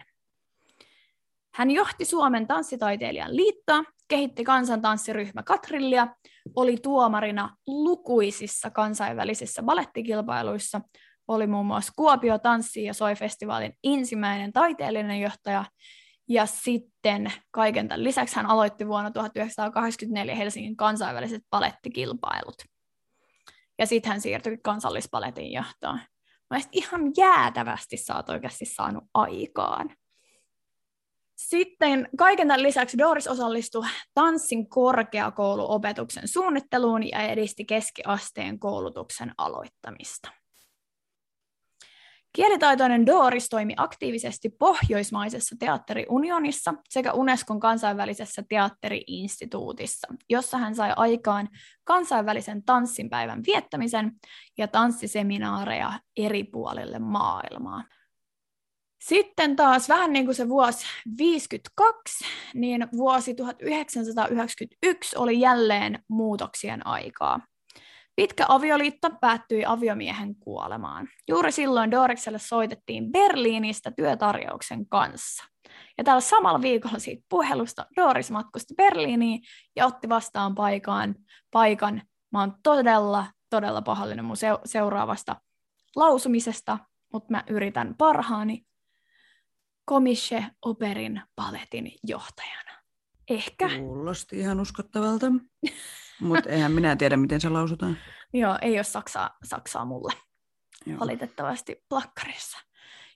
Hän 1.54 1.70
johti 1.70 2.04
Suomen 2.04 2.46
tanssitaiteilijan 2.46 3.37
liittoa, 3.37 3.84
kehitti 4.08 4.44
kansantanssiryhmä 4.44 5.42
Katrillia, 5.42 6.06
oli 6.56 6.76
tuomarina 6.76 7.56
lukuisissa 7.66 8.70
kansainvälisissä 8.70 9.62
balettikilpailuissa, 9.62 10.80
oli 11.28 11.46
muun 11.46 11.66
muassa 11.66 11.92
Kuopio 11.96 12.38
tanssi- 12.38 12.84
ja 12.84 12.94
soifestivaalin 12.94 13.73
ensimmäinen 13.84 14.52
taiteellinen 14.52 15.20
johtaja, 15.20 15.64
ja 16.28 16.46
sitten 16.46 17.32
kaiken 17.50 17.88
tämän 17.88 18.04
lisäksi 18.04 18.37
hän 18.37 18.46
aloitti 18.46 18.87
vuonna 18.87 19.11
1984 19.11 20.34
Helsingin 20.34 20.76
kansainväliset 20.76 21.42
palettikilpailut. 21.50 22.62
Ja 23.78 23.87
sitten 23.87 24.12
hän 24.12 24.20
siirtyi 24.20 24.58
kansallispaletin 24.62 25.52
johtoon. 25.52 26.00
Mä 26.50 26.61
ihan 26.73 27.12
jäätävästi 27.16 27.96
sä 27.96 28.16
oot 28.16 28.28
oikeasti 28.28 28.64
saanut 28.64 29.04
aikaan. 29.14 29.90
Sitten 31.49 32.09
kaiken 32.17 32.49
tämän 32.49 32.63
lisäksi 32.63 32.99
Doris 32.99 33.28
osallistui 33.28 33.87
tanssin 34.15 34.69
korkeakouluopetuksen 34.69 36.28
suunnitteluun 36.28 37.09
ja 37.09 37.23
edisti 37.23 37.65
keskiasteen 37.65 38.59
koulutuksen 38.59 39.35
aloittamista. 39.39 40.30
Kielitaitoinen 42.33 43.07
Doris 43.07 43.49
toimi 43.49 43.75
aktiivisesti 43.76 44.49
Pohjoismaisessa 44.49 45.57
teatteriunionissa 45.59 46.75
sekä 46.89 47.13
Unescon 47.13 47.61
kansainvälisessä 47.61 48.43
teatteriinstituutissa, 48.49 50.09
jossa 50.30 50.59
hän 50.59 50.75
sai 50.75 50.93
aikaan 50.97 51.49
kansainvälisen 51.85 52.65
tanssinpäivän 52.65 53.43
viettämisen 53.47 54.13
ja 54.59 54.69
tanssiseminaareja 54.69 55.93
eri 56.17 56.45
puolille 56.45 56.99
maailmaa. 56.99 57.85
Sitten 59.08 59.56
taas 59.56 59.88
vähän 59.88 60.12
niin 60.12 60.25
kuin 60.25 60.34
se 60.34 60.49
vuosi 60.49 60.86
52, 61.19 62.25
niin 62.54 62.88
vuosi 62.97 63.34
1991 63.34 65.17
oli 65.19 65.40
jälleen 65.40 65.99
muutoksien 66.08 66.86
aikaa. 66.86 67.40
Pitkä 68.17 68.47
avioliitto 68.49 69.10
päättyi 69.21 69.64
aviomiehen 69.64 70.34
kuolemaan. 70.34 71.08
Juuri 71.28 71.52
silloin 71.52 71.90
Dorikselle 71.90 72.38
soitettiin 72.38 73.12
Berliinistä 73.12 73.90
työtarjouksen 73.90 74.88
kanssa. 74.88 75.45
Ja 75.99 76.04
tällä 76.04 76.21
samalla 76.21 76.62
viikolla 76.62 76.99
siitä 76.99 77.25
puhelusta 77.28 77.86
Doris 77.97 78.30
matkusti 78.30 78.75
Berliiniin 78.75 79.40
ja 79.76 79.86
otti 79.86 80.08
vastaan 80.08 80.54
paikan. 80.54 81.14
paikan. 81.50 82.02
Mä 82.32 82.40
oon 82.40 82.54
todella, 82.62 83.26
todella 83.50 83.82
pahallinen 83.82 84.25
mun 84.25 84.36
seuraavasta 84.64 85.36
lausumisesta, 85.97 86.78
mutta 87.12 87.30
mä 87.30 87.45
yritän 87.49 87.95
parhaani. 87.99 88.64
Komische 89.84 90.47
Operin 90.62 91.23
paletin 91.36 91.92
johtajana. 92.02 92.73
Ehkä. 93.30 93.68
Kuulosti 93.78 94.38
ihan 94.38 94.60
uskottavalta. 94.60 95.26
Mutta 96.20 96.50
eihän 96.50 96.73
minä 96.73 96.97
tiedä, 96.97 97.16
miten 97.16 97.40
se 97.40 97.49
lausutaan. 97.49 97.97
Joo, 98.32 98.58
ei 98.62 98.75
ole 98.75 98.84
Saksaa, 98.84 99.36
Saksaa 99.44 99.84
mulle 99.84 100.12
Joo. 100.86 100.99
valitettavasti 100.99 101.84
plakkarissa. 101.88 102.58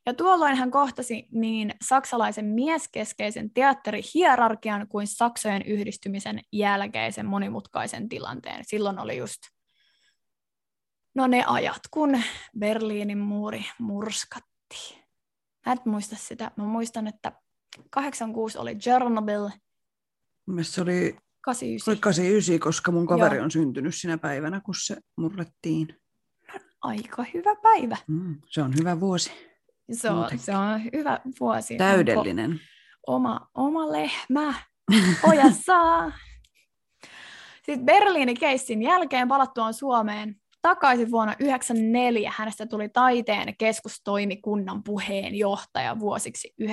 Ja 0.07 0.14
tuolloin 0.14 0.57
hän 0.57 0.70
kohtasi 0.70 1.28
niin 1.33 1.74
saksalaisen 1.85 2.44
mieskeskeisen 2.44 3.50
teatterihierarkian 3.50 4.88
kuin 4.88 5.07
saksojen 5.07 5.62
yhdistymisen 5.62 6.40
jälkeisen 6.52 7.26
monimutkaisen 7.26 8.09
tilanteen. 8.09 8.64
Silloin 8.64 8.98
oli 8.98 9.16
just 9.16 9.40
no 11.14 11.26
ne 11.26 11.44
ajat, 11.46 11.83
kun 11.90 12.22
Berliinin 12.59 13.18
muuri 13.18 13.64
murskattiin. 13.78 14.97
Mä 15.66 15.73
et 15.73 15.87
muista 15.87 16.16
sitä. 16.16 16.51
Mä 16.57 16.64
muistan, 16.64 17.07
että 17.07 17.33
86 17.90 18.59
oli 18.59 18.77
Chernobyl. 18.77 19.49
Mielestäni 20.47 20.75
se 20.75 20.83
oli 20.83 21.16
89. 21.40 21.92
Oli 21.92 22.01
89, 22.01 22.61
koska 22.61 22.92
mun 22.92 23.07
kaveri 23.07 23.37
Joo. 23.37 23.44
on 23.44 23.51
syntynyt 23.51 23.94
sinä 23.94 24.18
päivänä, 24.18 24.61
kun 24.61 24.75
se 24.75 24.97
murrettiin. 25.16 26.01
Aika 26.81 27.25
hyvä 27.35 27.57
päivä. 27.62 27.97
Mm, 28.07 28.40
se 28.47 28.62
on 28.62 28.75
hyvä 28.79 29.01
vuosi. 29.01 29.33
Se 29.92 30.11
on, 30.11 30.38
se 30.38 30.57
on 30.57 30.85
hyvä 30.92 31.21
vuosi. 31.40 31.77
Täydellinen. 31.77 32.51
Onko 32.51 32.62
oma, 33.07 33.49
oma 33.55 33.92
lehmä 33.92 34.55
ojassa. 35.23 35.75
Sitten 37.66 37.87
Berliinin 37.87 38.38
keissin 38.38 38.83
jälkeen 38.83 39.29
palattuaan 39.29 39.75
Suomeen 39.75 40.37
takaisin 40.62 41.11
vuonna 41.11 41.33
1994 41.33 42.33
hänestä 42.37 42.66
tuli 42.66 42.88
taiteen 42.88 43.57
keskustoimikunnan 43.59 44.83
puheenjohtaja 44.83 45.99
vuosiksi 45.99 46.55
95-97. 46.62 46.66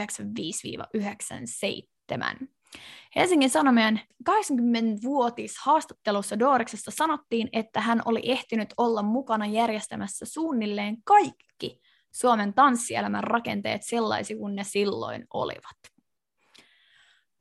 Helsingin 3.15 3.49
Sanomien 3.49 4.01
80-vuotis 4.29 5.57
haastattelussa 5.61 6.39
Doriksesta 6.39 6.91
sanottiin, 6.91 7.49
että 7.53 7.81
hän 7.81 8.01
oli 8.05 8.21
ehtinyt 8.23 8.73
olla 8.77 9.03
mukana 9.03 9.45
järjestämässä 9.45 10.25
suunnilleen 10.25 10.97
kaikki 11.03 11.79
Suomen 12.11 12.53
tanssielämän 12.53 13.23
rakenteet 13.23 13.81
sellaisia 13.83 14.37
kuin 14.37 14.55
ne 14.55 14.63
silloin 14.63 15.25
olivat. 15.33 15.95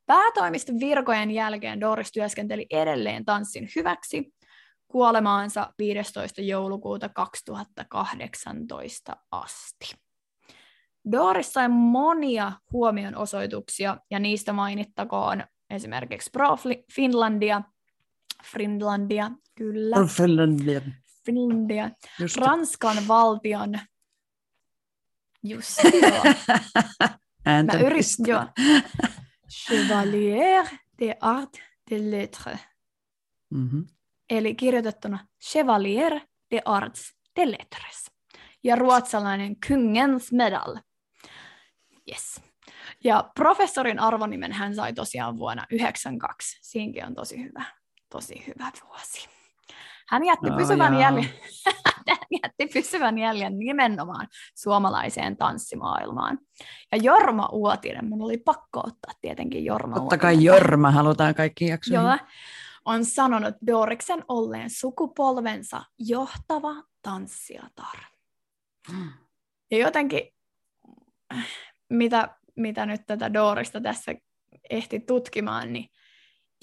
Päätoimisten 0.05 0.79
virkojen 0.79 1.31
jälkeen 1.31 1.81
Doris 1.81 2.11
työskenteli 2.11 2.65
edelleen 2.69 3.25
tanssin 3.25 3.69
hyväksi 3.75 4.34
kuolemaansa 4.95 5.73
15. 5.77 6.41
joulukuuta 6.41 7.09
2018 7.09 9.17
asti. 9.31 9.95
Doris 11.11 11.53
sai 11.53 11.69
monia 11.69 12.51
huomionosoituksia, 12.71 13.97
ja 14.11 14.19
niistä 14.19 14.53
mainittakoon 14.53 15.43
esimerkiksi 15.69 16.29
Pro 16.31 16.57
Finlandia, 16.95 17.61
Finlandia, 18.45 19.31
kyllä. 19.55 19.95
Pro 19.95 20.07
Finlandia. 20.07 20.81
Finlandia. 21.25 21.89
Just. 22.19 22.37
Ranskan 22.37 22.97
valtion, 23.07 23.79
just 25.43 25.83
joo. 25.83 26.21
Mä 27.45 27.59
yritin, 27.79 28.27
joo. 28.27 28.45
Chevalier 29.49 30.65
de 30.99 31.17
Art 31.21 31.57
de 31.89 32.11
Lettres. 32.11 32.59
Mm-hmm. 33.49 33.85
Eli 34.29 34.55
kirjoitettuna 34.55 35.27
Chevalier 35.43 36.19
de 36.51 36.61
Arts 36.65 37.15
de 37.35 37.51
Lettres 37.51 38.11
ja 38.63 38.75
ruotsalainen 38.75 39.55
Kungens 39.67 40.31
medal. 40.31 40.77
Yes. 42.11 42.41
Ja 43.03 43.31
professorin 43.35 43.99
arvonimen 43.99 44.51
hän 44.51 44.75
sai 44.75 44.93
tosiaan 44.93 45.37
vuonna 45.37 45.65
92. 45.71 46.57
Siinkin 46.61 47.05
on 47.05 47.15
tosi 47.15 47.43
hyvä, 47.43 47.65
tosi 48.09 48.43
hyvä 48.47 48.71
vuosi. 48.87 49.29
Hän 50.09 50.25
jätti, 50.25 50.49
no, 50.49 50.55
pysyvän 50.57 50.99
jäljen, 50.99 51.29
hän 52.09 52.27
jätti 52.43 52.67
pysyvän 52.73 53.17
jäljen 53.17 53.59
nimenomaan 53.59 54.27
suomalaiseen 54.55 55.37
tanssimaailmaan. 55.37 56.39
Ja 56.91 56.97
Jorma 56.97 57.49
Uotinen, 57.51 58.09
mun 58.09 58.21
oli 58.21 58.37
pakko 58.37 58.79
ottaa 58.79 59.13
tietenkin 59.21 59.65
Jorma 59.65 59.95
Totta 59.95 60.17
kai 60.17 60.43
Jorma, 60.43 60.91
halutaan 60.91 61.35
kaikki 61.35 61.65
jaksoihin. 61.65 62.05
Joo, 62.05 62.17
on 62.85 63.05
sanonut 63.05 63.55
Doriksen 63.67 64.23
olleen 64.27 64.69
sukupolvensa 64.69 65.83
johtava 65.99 66.83
tanssijatar. 67.01 67.97
Hmm. 68.91 69.11
Ja 69.71 69.77
jotenkin, 69.77 70.21
mitä, 71.89 72.37
mitä 72.55 72.85
nyt 72.85 73.01
tätä 73.07 73.33
Dorista 73.33 73.81
tässä 73.81 74.15
ehti 74.69 74.99
tutkimaan, 74.99 75.73
niin 75.73 75.89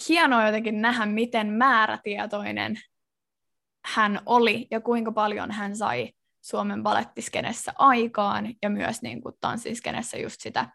hienoa 0.08 0.46
jotenkin 0.46 0.82
nähdä, 0.82 1.06
miten 1.06 1.46
määrätietoinen 1.46 2.76
hän 3.84 4.20
oli 4.26 4.66
ja 4.70 4.80
kuinka 4.80 5.12
paljon 5.12 5.50
hän 5.50 5.76
sai 5.76 6.12
Suomen 6.40 6.82
balettiskenessä 6.82 7.72
aikaan 7.78 8.54
ja 8.62 8.70
myös 8.70 9.02
niin 9.02 9.22
kuin 9.22 9.34
tanssiskenessä 9.40 10.18
just 10.18 10.40
sitä, 10.40 10.68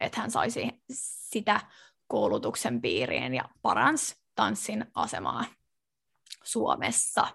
että 0.00 0.20
hän 0.20 0.30
saisi 0.30 0.70
sitä 0.90 1.60
koulutuksen 2.06 2.80
piiriin 2.80 3.34
ja 3.34 3.44
parans 3.62 4.23
tanssin 4.34 4.86
asemaa 4.94 5.44
Suomessa. 6.44 7.26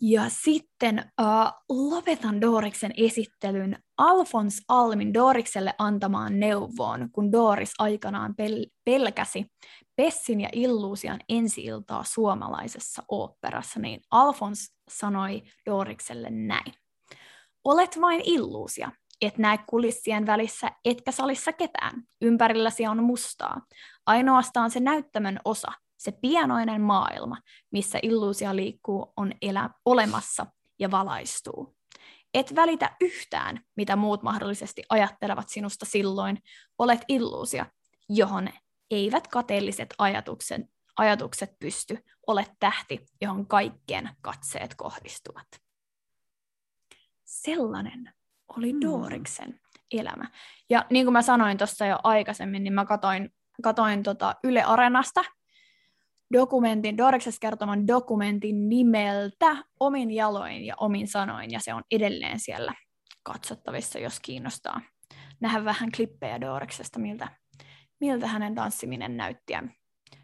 Ja 0.00 0.22
sitten 0.28 1.12
uh, 1.20 1.52
lopetan 1.68 2.40
Doriksen 2.40 2.92
esittelyn 2.96 3.82
Alfons 3.96 4.62
Almin 4.68 5.14
Dorikselle 5.14 5.74
antamaan 5.78 6.40
neuvoon, 6.40 7.08
kun 7.12 7.32
Doris 7.32 7.72
aikanaan 7.78 8.34
pel- 8.42 8.70
pelkäsi 8.84 9.46
Pessin 9.96 10.40
ja 10.40 10.48
Illuusian 10.52 11.20
ensi-iltaa 11.28 12.04
suomalaisessa 12.04 13.02
oopperassa, 13.08 13.80
niin 13.80 14.00
Alfons 14.10 14.72
sanoi 14.88 15.42
Dorikselle 15.66 16.30
näin. 16.30 16.74
Olet 17.64 18.00
vain 18.00 18.20
illuusia, 18.24 18.92
et 19.20 19.38
näe 19.38 19.58
kulissien 19.66 20.26
välissä 20.26 20.70
etkä 20.84 21.12
salissa 21.12 21.52
ketään. 21.52 22.02
Ympärilläsi 22.22 22.86
on 22.86 23.04
mustaa. 23.04 23.60
Ainoastaan 24.08 24.70
se 24.70 24.80
näyttämön 24.80 25.40
osa, 25.44 25.72
se 25.98 26.12
pienoinen 26.12 26.80
maailma, 26.80 27.36
missä 27.70 27.98
illuusia 28.02 28.56
liikkuu, 28.56 29.12
on 29.16 29.32
elä- 29.42 29.70
olemassa 29.84 30.46
ja 30.78 30.90
valaistuu. 30.90 31.76
Et 32.34 32.54
välitä 32.54 32.96
yhtään, 33.00 33.64
mitä 33.76 33.96
muut 33.96 34.22
mahdollisesti 34.22 34.82
ajattelevat 34.88 35.48
sinusta 35.48 35.86
silloin. 35.86 36.42
Olet 36.78 37.00
illuusia, 37.08 37.66
johon 38.08 38.48
eivät 38.90 39.28
kateelliset 39.28 39.94
ajatukset, 39.98 40.60
ajatukset 40.96 41.58
pysty. 41.58 42.04
Olet 42.26 42.52
tähti, 42.60 43.06
johon 43.20 43.46
kaikkien 43.46 44.10
katseet 44.20 44.74
kohdistuvat. 44.74 45.48
Sellainen 47.24 48.12
oli 48.56 48.70
hmm. 48.70 48.80
Dooriksen 48.80 49.60
elämä. 49.92 50.24
Ja 50.70 50.86
niin 50.90 51.06
kuin 51.06 51.12
mä 51.12 51.22
sanoin 51.22 51.58
tuossa 51.58 51.86
jo 51.86 51.98
aikaisemmin, 52.04 52.64
niin 52.64 52.72
mä 52.74 52.84
katoin, 52.84 53.30
katoin 53.62 54.02
tota 54.02 54.34
Yle 54.44 54.62
Areenasta 54.62 55.24
dokumentin, 56.32 56.96
Doriksesta 56.96 57.40
kertoman 57.40 57.86
dokumentin 57.86 58.68
nimeltä 58.68 59.56
Omin 59.80 60.10
jaloin 60.10 60.64
ja 60.64 60.74
omin 60.80 61.08
sanoin, 61.08 61.50
ja 61.50 61.60
se 61.60 61.74
on 61.74 61.82
edelleen 61.90 62.40
siellä 62.40 62.74
katsottavissa, 63.22 63.98
jos 63.98 64.20
kiinnostaa 64.20 64.80
nähdä 65.40 65.64
vähän 65.64 65.92
klippejä 65.96 66.40
Doriksesta, 66.40 66.98
miltä, 66.98 67.28
miltä 68.00 68.26
hänen 68.26 68.54
tanssiminen 68.54 69.16
näytti 69.16 69.52
ja, 69.52 69.62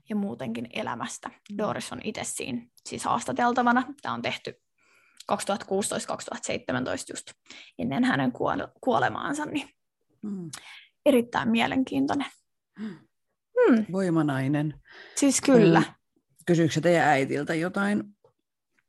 ja 0.08 0.16
muutenkin 0.16 0.68
elämästä. 0.72 1.30
Doris 1.58 1.92
on 1.92 2.00
itse 2.04 2.24
siinä 2.24 2.66
siis 2.86 3.04
haastateltavana. 3.04 3.82
Tämä 4.02 4.14
on 4.14 4.22
tehty 4.22 4.60
2016-2017 5.32 5.36
just 7.10 7.32
ennen 7.78 8.04
hänen 8.04 8.32
kuolemaansa, 8.80 9.44
niin 9.44 9.68
mm. 10.22 10.50
erittäin 11.06 11.48
mielenkiintoinen. 11.48 12.26
Mm. 12.78 12.96
Voimanainen. 13.92 14.74
Siis 15.16 15.40
kyllä. 15.40 15.80
Mm. 15.80 15.94
Kysyykö 16.46 16.80
teidän 16.80 17.08
äitiltä 17.08 17.54
jotain, 17.54 18.04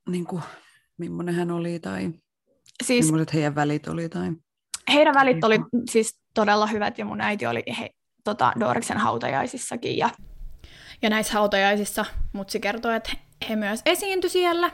niin 0.10 0.25
kuin, 0.25 0.41
millainen 0.97 1.36
hän 1.36 1.51
oli 1.51 1.80
tai 1.80 2.12
siis, 2.84 3.06
millaiset 3.06 3.34
heidän 3.34 3.56
välit 3.56 3.88
oli? 3.88 4.10
Tai... 4.10 4.32
Heidän 4.93 5.13
välit 5.13 5.43
oli 5.43 5.60
siis 5.89 6.19
todella 6.34 6.67
hyvät 6.67 6.97
ja 6.97 7.06
mun 7.06 7.21
äiti 7.21 7.45
oli 7.45 7.63
he, 7.80 7.89
tota, 8.23 8.54
Doriksen 8.60 8.97
hautajaisissakin. 8.97 9.97
Ja, 9.97 10.10
ja 11.01 11.10
näissä 11.10 11.34
hautajaisissa 11.34 12.06
mutsi 12.34 12.60
kertoi, 12.60 12.95
että 12.95 13.12
he 13.49 13.56
myös 13.56 13.82
esiintyi 13.86 14.30
siellä, 14.30 14.71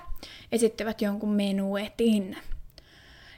esittivät 0.52 1.02
jonkun 1.02 1.32
menuetin. 1.32 2.38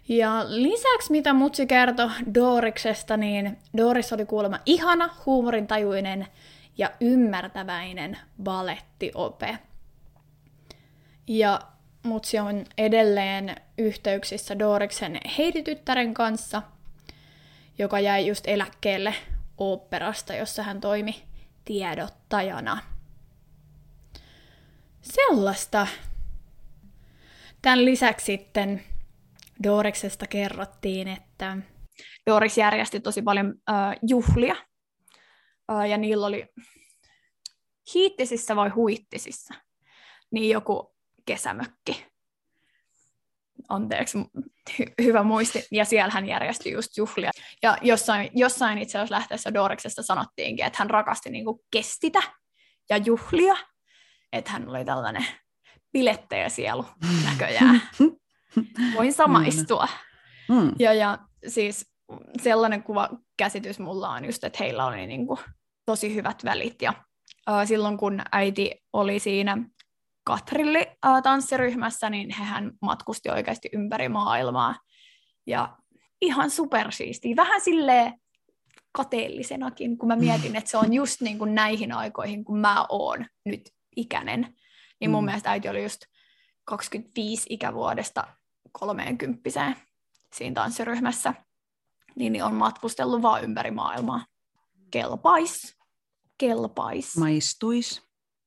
Ja 0.07 0.45
lisäksi 0.47 1.11
mitä 1.11 1.33
Mutsi 1.33 1.67
kertoi 1.67 2.09
Doriksesta, 2.33 3.17
niin 3.17 3.57
Doris 3.77 4.13
oli 4.13 4.25
kuulemma 4.25 4.59
ihana, 4.65 5.09
huumorintajuinen 5.25 6.27
ja 6.77 6.91
ymmärtäväinen 7.01 8.17
balettiope. 8.43 9.59
Ja 11.27 11.59
Mutsi 12.03 12.39
on 12.39 12.65
edelleen 12.77 13.55
yhteyksissä 13.77 14.59
Doriksen 14.59 15.19
Heidi-tyttären 15.37 16.13
kanssa, 16.13 16.61
joka 17.77 17.99
jäi 17.99 18.27
just 18.27 18.47
eläkkeelle 18.47 19.15
oopperasta, 19.57 20.35
jossa 20.35 20.63
hän 20.63 20.81
toimi 20.81 21.23
tiedottajana. 21.65 22.77
Sellaista. 25.01 25.87
Tämän 27.61 27.85
lisäksi 27.85 28.25
sitten 28.25 28.83
Doriksesta 29.63 30.27
kerrottiin, 30.27 31.07
että 31.07 31.57
Doris 32.25 32.57
järjesti 32.57 32.99
tosi 32.99 33.21
paljon 33.21 33.53
äh, 33.69 33.95
juhlia, 34.07 34.55
äh, 35.71 35.89
ja 35.89 35.97
niillä 35.97 36.25
oli 36.25 36.47
hiittisissä 37.93 38.55
vai 38.55 38.69
huittisissa, 38.69 39.53
niin 40.31 40.49
joku 40.49 40.95
kesämökki. 41.25 42.05
Anteeksi, 43.69 44.17
hy- 44.71 44.93
hyvä 45.01 45.23
muisti. 45.23 45.67
Ja 45.71 45.85
siellä 45.85 46.13
hän 46.13 46.27
järjesti 46.27 46.71
just 46.71 46.97
juhlia. 46.97 47.31
Ja 47.61 47.77
jossain, 47.81 48.29
jossain 48.33 48.77
itse 48.77 48.97
asiassa 48.97 49.15
lähteessä 49.15 49.53
Doriksesta 49.53 50.03
sanottiinkin, 50.03 50.65
että 50.65 50.79
hän 50.79 50.89
rakasti 50.89 51.29
niinku 51.29 51.63
kestitä 51.71 52.21
ja 52.89 52.97
juhlia. 52.97 53.55
Että 54.33 54.51
hän 54.51 54.69
oli 54.69 54.85
tällainen 54.85 55.25
bilettäjä 55.93 56.49
sielu 56.49 56.85
näköjään. 57.25 57.81
Voin 58.95 59.13
samaistua. 59.13 59.87
Mm. 60.49 60.71
Ja, 60.79 60.93
ja 60.93 61.17
siis 61.47 61.93
sellainen 62.41 62.83
kuva 62.83 63.09
käsitys 63.37 63.79
mulla 63.79 64.09
on 64.09 64.25
just, 64.25 64.43
että 64.43 64.63
heillä 64.63 64.85
oli 64.85 65.07
niin 65.07 65.27
kuin 65.27 65.39
tosi 65.85 66.15
hyvät 66.15 66.43
välit. 66.43 66.81
Ja 66.81 66.93
uh, 67.49 67.67
silloin 67.67 67.97
kun 67.97 68.21
äiti 68.31 68.71
oli 68.93 69.19
siinä 69.19 69.57
Katrilli 70.23 70.79
uh, 70.79 71.21
tanssiryhmässä, 71.23 72.09
niin 72.09 72.29
hehän 72.29 72.71
matkusti 72.81 73.29
oikeasti 73.29 73.69
ympäri 73.73 74.09
maailmaa. 74.09 74.75
Ja 75.47 75.77
ihan 76.21 76.49
supersiisti. 76.49 77.35
Vähän 77.35 77.61
silleen 77.61 78.13
kateellisenakin, 78.91 79.97
kun 79.97 80.07
mä 80.07 80.15
mietin, 80.15 80.55
että 80.55 80.69
se 80.69 80.77
on 80.77 80.93
just 80.93 81.21
niin 81.21 81.39
kuin 81.39 81.55
näihin 81.55 81.91
aikoihin, 81.91 82.43
kun 82.43 82.59
mä 82.59 82.85
oon 82.89 83.25
nyt 83.45 83.61
ikäinen. 83.95 84.55
Niin 84.99 85.11
mun 85.11 85.23
mm. 85.23 85.25
mielestä 85.25 85.51
äiti 85.51 85.69
oli 85.69 85.83
just 85.83 86.01
25 86.65 87.45
ikävuodesta 87.49 88.27
30 88.79 89.49
siinä 90.33 90.53
tanssiryhmässä, 90.53 91.33
niin, 92.15 92.33
niin 92.33 92.43
on 92.43 92.53
matkustellut 92.53 93.21
vaan 93.21 93.43
ympäri 93.43 93.71
maailmaa. 93.71 94.25
Kelpais. 94.91 95.77
Kelpais. 96.37 97.17
Maistuis. 97.17 98.01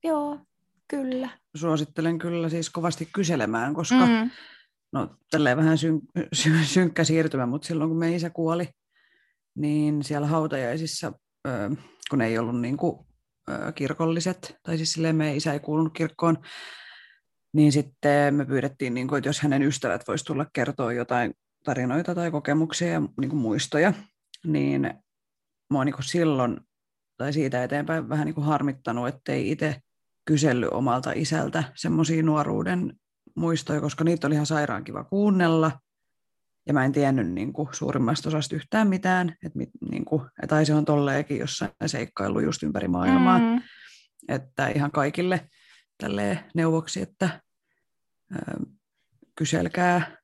Joo, 0.05 0.39
kyllä. 0.89 1.29
Suosittelen 1.55 2.19
kyllä 2.19 2.49
siis 2.49 2.71
kovasti 2.71 3.09
kyselemään, 3.13 3.75
koska 3.75 4.07
mm. 4.07 4.31
no 4.93 5.17
tälleen 5.31 5.57
vähän 5.57 5.79
syn- 5.79 6.29
sy- 6.33 6.65
synkkä 6.65 7.05
siirtymä, 7.05 7.47
mutta 7.47 7.67
silloin 7.67 7.91
kun 7.91 7.99
meidän 7.99 8.17
isä 8.17 8.31
kuoli, 8.31 8.69
niin 9.55 10.05
siellä 10.05 10.27
hautajaisissa, 10.27 11.13
kun 12.11 12.21
ei 12.23 12.39
ollut 12.39 12.61
niin 12.61 12.77
kuin, 12.77 13.07
kirkolliset, 13.75 14.57
tai 14.63 14.77
siis 14.77 14.93
silleen 14.93 15.17
meidän 15.17 15.37
isä 15.37 15.53
ei 15.53 15.61
kuulunut 15.61 15.93
kirkkoon, 15.93 16.39
niin 17.57 17.73
sitten 17.73 18.35
me 18.35 18.45
pyydettiin, 18.45 18.95
niin 18.95 19.09
kuin, 19.09 19.19
että 19.19 19.29
jos 19.29 19.41
hänen 19.41 19.63
ystävät 19.63 20.09
voisi 20.09 20.25
tulla 20.25 20.47
kertoa 20.53 20.93
jotain 20.93 21.35
tarinoita 21.65 22.15
tai 22.15 22.31
kokemuksia 22.31 22.89
ja 22.89 23.03
niin 23.21 23.29
kuin 23.29 23.41
muistoja, 23.41 23.93
niin 24.45 24.95
mua 25.71 25.85
niin 25.85 25.95
kuin 25.95 26.05
silloin 26.05 26.61
tai 27.17 27.33
siitä 27.33 27.65
eteenpäin 27.65 28.09
vähän 28.09 28.27
niin 28.27 28.35
kuin 28.35 28.45
harmittanut, 28.45 29.09
ettei 29.09 29.51
itse 29.51 29.77
kysellyt 30.25 30.73
omalta 30.73 31.13
isältä 31.15 31.65
semmoisia 31.75 32.23
nuoruuden 32.23 32.93
muistoja, 33.37 33.81
koska 33.81 34.05
niitä 34.05 34.27
oli 34.27 34.35
ihan 34.35 34.47
sairaan 34.47 34.85
kiva 34.85 35.05
kuunnella. 35.05 35.73
Ja 36.67 36.75
mä 36.75 36.85
en 36.85 36.93
tiennyt 36.93 37.29
niin 37.29 37.53
kuin, 37.53 37.69
suurimmasta 37.73 38.29
osasta 38.29 38.57
yhtään 38.57 38.89
mitään, 38.89 39.37
että 39.45 39.59
niin 39.91 40.05
kuin, 40.05 40.23
et 40.43 40.53
ai 40.53 40.67
se 40.67 40.75
on 40.75 40.85
tolleenkin 40.85 41.39
jossain 41.39 41.71
seikkailu 41.87 42.41
just 42.41 42.63
ympäri 42.63 42.89
maailmaa. 42.89 43.39
Mm. 43.39 43.63
Että 44.29 44.69
ihan 44.69 44.91
kaikille 44.91 45.49
tälleen 45.99 46.41
neuvoksi, 46.55 47.03
että 47.03 47.46
kyselkää. 49.35 50.17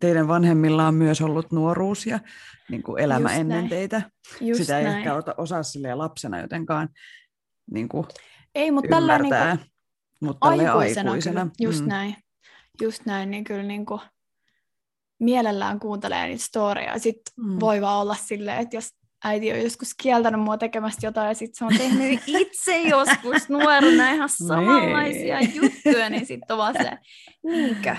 Teidän 0.00 0.28
vanhemmilla 0.28 0.86
on 0.86 0.94
myös 0.94 1.20
ollut 1.20 1.52
nuoruus 1.52 2.06
ja 2.06 2.20
niin 2.68 2.82
kuin 2.82 3.02
elämä 3.02 3.28
just 3.28 3.40
ennen 3.40 3.58
näin. 3.58 3.68
teitä. 3.68 4.02
Just 4.40 4.60
Sitä 4.60 4.78
ei 4.78 4.84
näin. 4.84 4.98
ehkä 4.98 5.14
osaa 5.36 5.62
lapsena 5.94 6.40
jotenkaan 6.40 6.88
niin 7.70 7.88
kuin 7.88 8.06
ei, 8.56 8.70
mutta 8.70 8.88
tällä 8.90 9.18
niin 9.18 9.34
kuin, 9.34 9.70
mutta 10.20 10.48
aikuisena, 10.48 11.10
aikuisena. 11.10 11.40
Kyllä, 11.40 11.52
just 11.60 11.80
mm. 11.80 11.88
näin. 11.88 12.16
Just 12.82 13.06
näin, 13.06 13.30
niin 13.30 13.44
kyllä 13.44 13.62
niin 13.62 13.86
kuin, 13.86 14.00
mielellään 15.18 15.80
kuuntelee 15.80 16.26
niitä 16.26 16.44
storeja. 16.44 16.92
Ja 16.92 16.98
sitten 16.98 17.34
mm. 17.36 17.60
voi 17.60 17.80
vaan 17.80 18.00
olla 18.00 18.14
silleen, 18.14 18.58
että 18.58 18.76
jos 18.76 18.90
äiti 19.24 19.52
on 19.52 19.60
joskus 19.60 19.94
kieltänyt 19.94 20.40
mua 20.40 20.58
tekemästä 20.58 21.06
jotain 21.06 21.28
ja 21.28 21.34
sitten 21.34 21.58
se 21.58 21.64
on 21.64 21.78
tehnyt 21.78 22.22
itse 22.26 22.80
joskus 22.80 23.48
nuorena 23.48 24.10
ihan 24.10 24.30
niin. 24.38 24.48
samanlaisia 24.48 25.40
juttuja, 25.40 26.10
niin 26.10 26.26
sitten 26.26 26.54
on 26.54 26.58
vaan 26.58 26.74
se, 26.82 26.98
niinkö? 27.44 27.96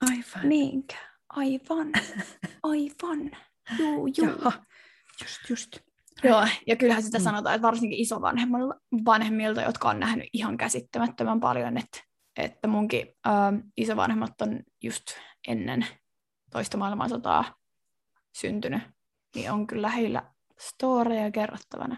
Aivan. 0.00 0.48
Niinkö? 0.48 0.94
Aivan. 1.28 1.92
Aivan. 2.62 3.30
Juu, 3.78 4.06
juu. 4.06 4.26
Jaha. 4.26 4.52
Just, 5.22 5.50
just. 5.50 5.78
Joo, 6.24 6.46
ja 6.66 6.76
kyllähän 6.76 7.02
sitä 7.02 7.18
mm. 7.18 7.24
sanotaan, 7.24 7.54
että 7.54 7.66
varsinkin 7.66 7.98
isovanhemmilta, 7.98 9.62
jotka 9.62 9.88
on 9.88 10.00
nähnyt 10.00 10.28
ihan 10.32 10.56
käsittämättömän 10.56 11.40
paljon, 11.40 11.78
että, 11.78 11.98
että 12.36 12.68
munkin 12.68 13.06
ä, 13.26 13.30
isovanhemmat 13.76 14.40
on 14.40 14.60
just 14.82 15.02
ennen 15.48 15.86
toista 16.50 16.76
maailmansotaa 16.76 17.54
syntynyt, 18.32 18.82
niin 19.36 19.52
on 19.52 19.66
kyllä 19.66 19.90
heillä 19.90 20.22
storeja 20.60 21.30
kerrottavana. 21.30 21.96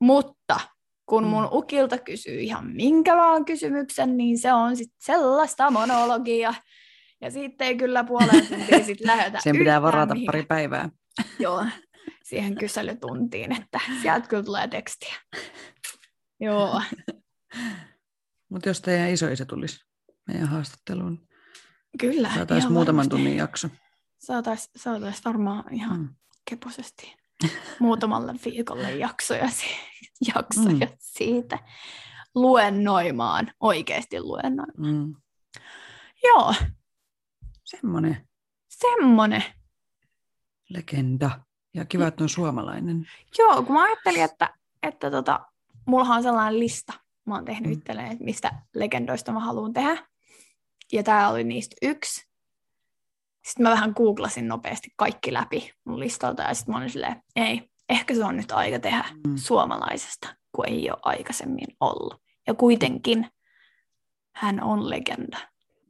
Mutta 0.00 0.60
kun 1.06 1.24
mun 1.24 1.42
mm. 1.42 1.48
ukilta 1.52 1.98
kysyy 1.98 2.40
ihan 2.40 2.66
minkä 2.66 3.16
vaan 3.16 3.44
kysymyksen, 3.44 4.16
niin 4.16 4.38
se 4.38 4.52
on 4.52 4.76
sitten 4.76 4.96
sellaista 5.00 5.70
monologia. 5.70 6.54
Ja 7.20 7.30
siitä 7.30 7.64
ei 7.64 7.76
kyllä 7.76 8.04
puoleen 8.04 8.46
tuntia 8.46 8.84
sitten 8.84 9.06
lähetä 9.16 9.38
Sen 9.40 9.58
pitää 9.58 9.82
varata 9.82 10.14
mihin. 10.14 10.26
pari 10.26 10.42
päivää. 10.42 10.88
Joo, 11.38 11.64
siihen 12.24 12.54
kyselytuntiin, 12.54 13.52
että 13.52 13.80
sieltä 14.02 14.28
kyllä 14.28 14.42
tulee 14.42 14.68
tekstiä. 14.68 15.14
Joo. 16.40 16.82
Mutta 18.48 18.68
jos 18.68 18.80
teidän 18.80 19.10
isoisä 19.10 19.44
tulisi 19.44 19.84
meidän 20.28 20.48
haastatteluun, 20.48 21.28
Kyllä. 22.00 22.30
Saataisiin 22.34 22.72
muutaman 22.72 22.96
varmasti. 22.96 23.10
tunnin 23.10 23.36
jakso. 23.36 23.68
Saataisiin 24.18 24.70
saatais 24.76 25.24
varmaan 25.24 25.74
ihan 25.74 26.00
mm. 26.00 26.08
Keposesti 26.50 27.16
muutamalle 27.80 28.34
viikolle 28.44 28.90
jaksoja, 28.90 29.48
jaksoja 30.34 30.86
mm. 30.86 30.96
siitä 30.98 31.58
luennoimaan, 32.34 33.52
oikeasti 33.60 34.20
luennoimaan. 34.20 34.94
Mm. 34.94 35.14
Joo. 36.24 36.54
Semmoinen. 37.64 38.28
Semmoinen. 38.68 39.44
Legenda. 40.68 41.30
Ja 41.74 41.84
kiva, 41.84 42.06
että 42.06 42.24
on 42.24 42.28
suomalainen. 42.28 43.06
Joo, 43.38 43.62
kun 43.62 43.74
mä 43.74 43.82
ajattelin, 43.82 44.22
että, 44.22 44.54
että 44.82 45.10
tota, 45.10 45.40
mullahan 45.86 46.16
on 46.16 46.22
sellainen 46.22 46.60
lista. 46.60 46.92
Mä 47.26 47.34
oon 47.34 47.44
tehnyt 47.44 47.66
mm. 47.66 47.72
itselleen, 47.72 48.12
että 48.12 48.24
mistä 48.24 48.52
legendoista 48.74 49.32
mä 49.32 49.40
haluan 49.40 49.72
tehdä. 49.72 50.06
Ja 50.92 51.02
tää 51.02 51.28
oli 51.28 51.44
niistä 51.44 51.76
yksi. 51.82 52.31
Sitten 53.44 53.62
mä 53.62 53.70
vähän 53.70 53.92
googlasin 53.96 54.48
nopeasti 54.48 54.88
kaikki 54.96 55.32
läpi 55.32 55.72
mun 55.84 56.00
listalta 56.00 56.42
ja 56.42 56.54
sitten 56.54 56.72
mä 56.72 56.78
olin 56.78 56.90
silleen, 56.90 57.22
ei, 57.36 57.70
ehkä 57.88 58.14
se 58.14 58.24
on 58.24 58.36
nyt 58.36 58.52
aika 58.52 58.78
tehdä 58.78 59.04
mm. 59.26 59.36
suomalaisesta, 59.36 60.36
kun 60.52 60.68
ei 60.68 60.90
ole 60.90 60.98
aikaisemmin 61.02 61.66
ollut. 61.80 62.22
Ja 62.46 62.54
kuitenkin 62.54 63.26
hän 64.34 64.62
on 64.62 64.90
legenda. 64.90 65.38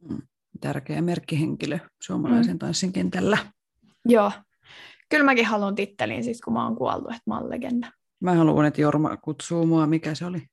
Mm. 0.09 0.21
Tärkeä 0.61 1.01
merkkihenkilö 1.01 1.79
suomalaisen 2.01 2.55
mm. 2.55 2.59
tanssin 2.59 2.93
kentällä. 2.93 3.37
Joo, 4.05 4.31
Kyllä 5.13 5.25
mäkin 5.25 5.45
haluan 5.45 5.75
tittelin 5.75 6.23
siis, 6.23 6.41
kun 6.41 6.53
mä 6.53 6.63
oon 6.63 6.75
kuollut, 6.75 7.11
että 7.11 7.21
mä 7.25 7.39
oon 7.39 7.49
legenda. 7.49 7.91
Mä 8.19 8.33
haluan, 8.33 8.65
että 8.65 8.81
Jorma 8.81 9.17
kutsuu 9.17 9.65
mua, 9.65 9.87
mikä 9.87 10.15
se 10.15 10.25
oli? 10.25 10.47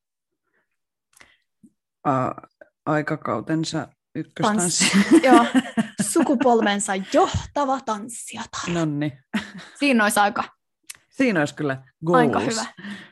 A- 2.05 2.47
aikakautensa 2.87 3.89
ykköstanssi. 4.15 4.85
Tans, 4.91 5.23
joo, 5.23 5.47
sukupolvensa 6.13 6.93
johtava 7.13 7.81
tanssijatar. 7.81 8.71
Nonni. 8.73 9.13
Siinä 9.79 10.05
olisi 10.05 10.21
aika. 10.21 10.45
Siinä 11.11 11.41
olisi 11.41 11.55
kyllä 11.55 11.83
goals. 12.07 12.21
Aika 12.21 12.41
hyvä. 12.41 12.65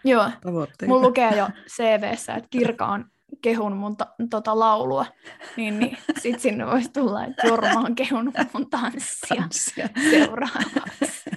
Joo. 0.05 0.31
Mulla 0.87 1.03
lukee 1.03 1.37
jo 1.37 1.49
CVssä, 1.69 2.35
että 2.35 2.49
Kirka 2.51 2.87
on 2.87 3.05
kehun 3.43 3.77
mun 3.77 3.97
ta- 3.97 4.15
tota 4.31 4.59
laulua, 4.59 5.07
niin, 5.57 5.79
niin 5.79 5.99
sit 6.19 6.41
sinne 6.41 6.67
voisi 6.67 6.93
tulla, 6.93 7.25
että 7.25 7.47
Jorma 7.47 7.81
on 7.81 7.95
kehunut 7.95 8.35
mun 8.53 8.71
tanssia, 8.71 9.37
tanssia. 9.37 9.89
seuraavaksi. 10.11 11.31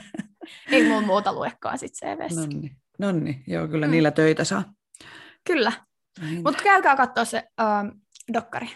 Ei 0.71 0.87
mulla 0.87 1.01
muuta 1.01 1.33
luekaan 1.33 1.77
sit 1.77 1.91
CVssä. 1.93 2.41
Nonni, 2.41 2.71
nonni. 2.99 3.43
joo 3.47 3.67
kyllä 3.67 3.87
mm. 3.87 3.91
niillä 3.91 4.11
töitä 4.11 4.43
saa. 4.43 4.63
Kyllä, 5.47 5.71
mutta 6.43 6.63
käykää 6.63 6.95
katsoa 6.95 7.25
se 7.25 7.43
um, 7.61 8.01
dokkari. 8.33 8.69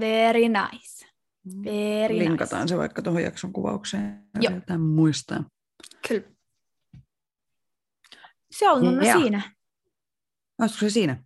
Very 0.00 0.48
nice. 0.48 1.06
Mm. 1.44 1.64
Very 1.64 2.18
Linkataan 2.18 2.62
nice. 2.62 2.72
se 2.72 2.78
vaikka 2.78 3.02
tuohon 3.02 3.22
jakson 3.22 3.52
kuvaukseen. 3.52 4.26
Joo. 4.40 4.78
muistaa. 4.78 5.44
Kyllä. 6.08 6.32
Se 8.50 8.70
on 8.70 9.02
yeah. 9.02 9.20
siinä. 9.20 9.42
Olisiko 10.60 10.80
se 10.80 10.90
siinä? 10.90 11.24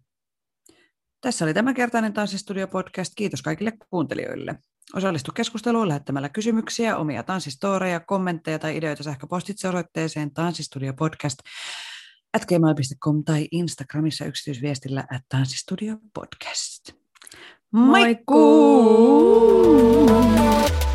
Tässä 1.20 1.44
oli 1.44 1.54
tämänkertainen 1.54 2.12
Tanssistudio 2.12 2.68
podcast. 2.68 3.12
Kiitos 3.16 3.42
kaikille 3.42 3.72
kuuntelijoille. 3.90 4.58
Osallistu 4.94 5.32
keskusteluun 5.32 5.88
lähettämällä 5.88 6.28
kysymyksiä, 6.28 6.96
omia 6.96 7.22
tanssistoreja, 7.22 8.00
kommentteja 8.00 8.58
tai 8.58 8.76
ideoita 8.76 9.02
sähköpostitse 9.02 9.68
osoitteeseen 9.68 10.34
tanssistudiopodcast 10.34 11.38
at 12.34 12.44
gmail.com 12.46 13.24
tai 13.24 13.48
Instagramissa 13.50 14.24
yksityisviestillä 14.24 15.04
at 15.12 15.22
tanssistudiopodcast. 15.28 17.05
Moikkuu! 17.76 18.46
Moikkuu! 20.06 20.85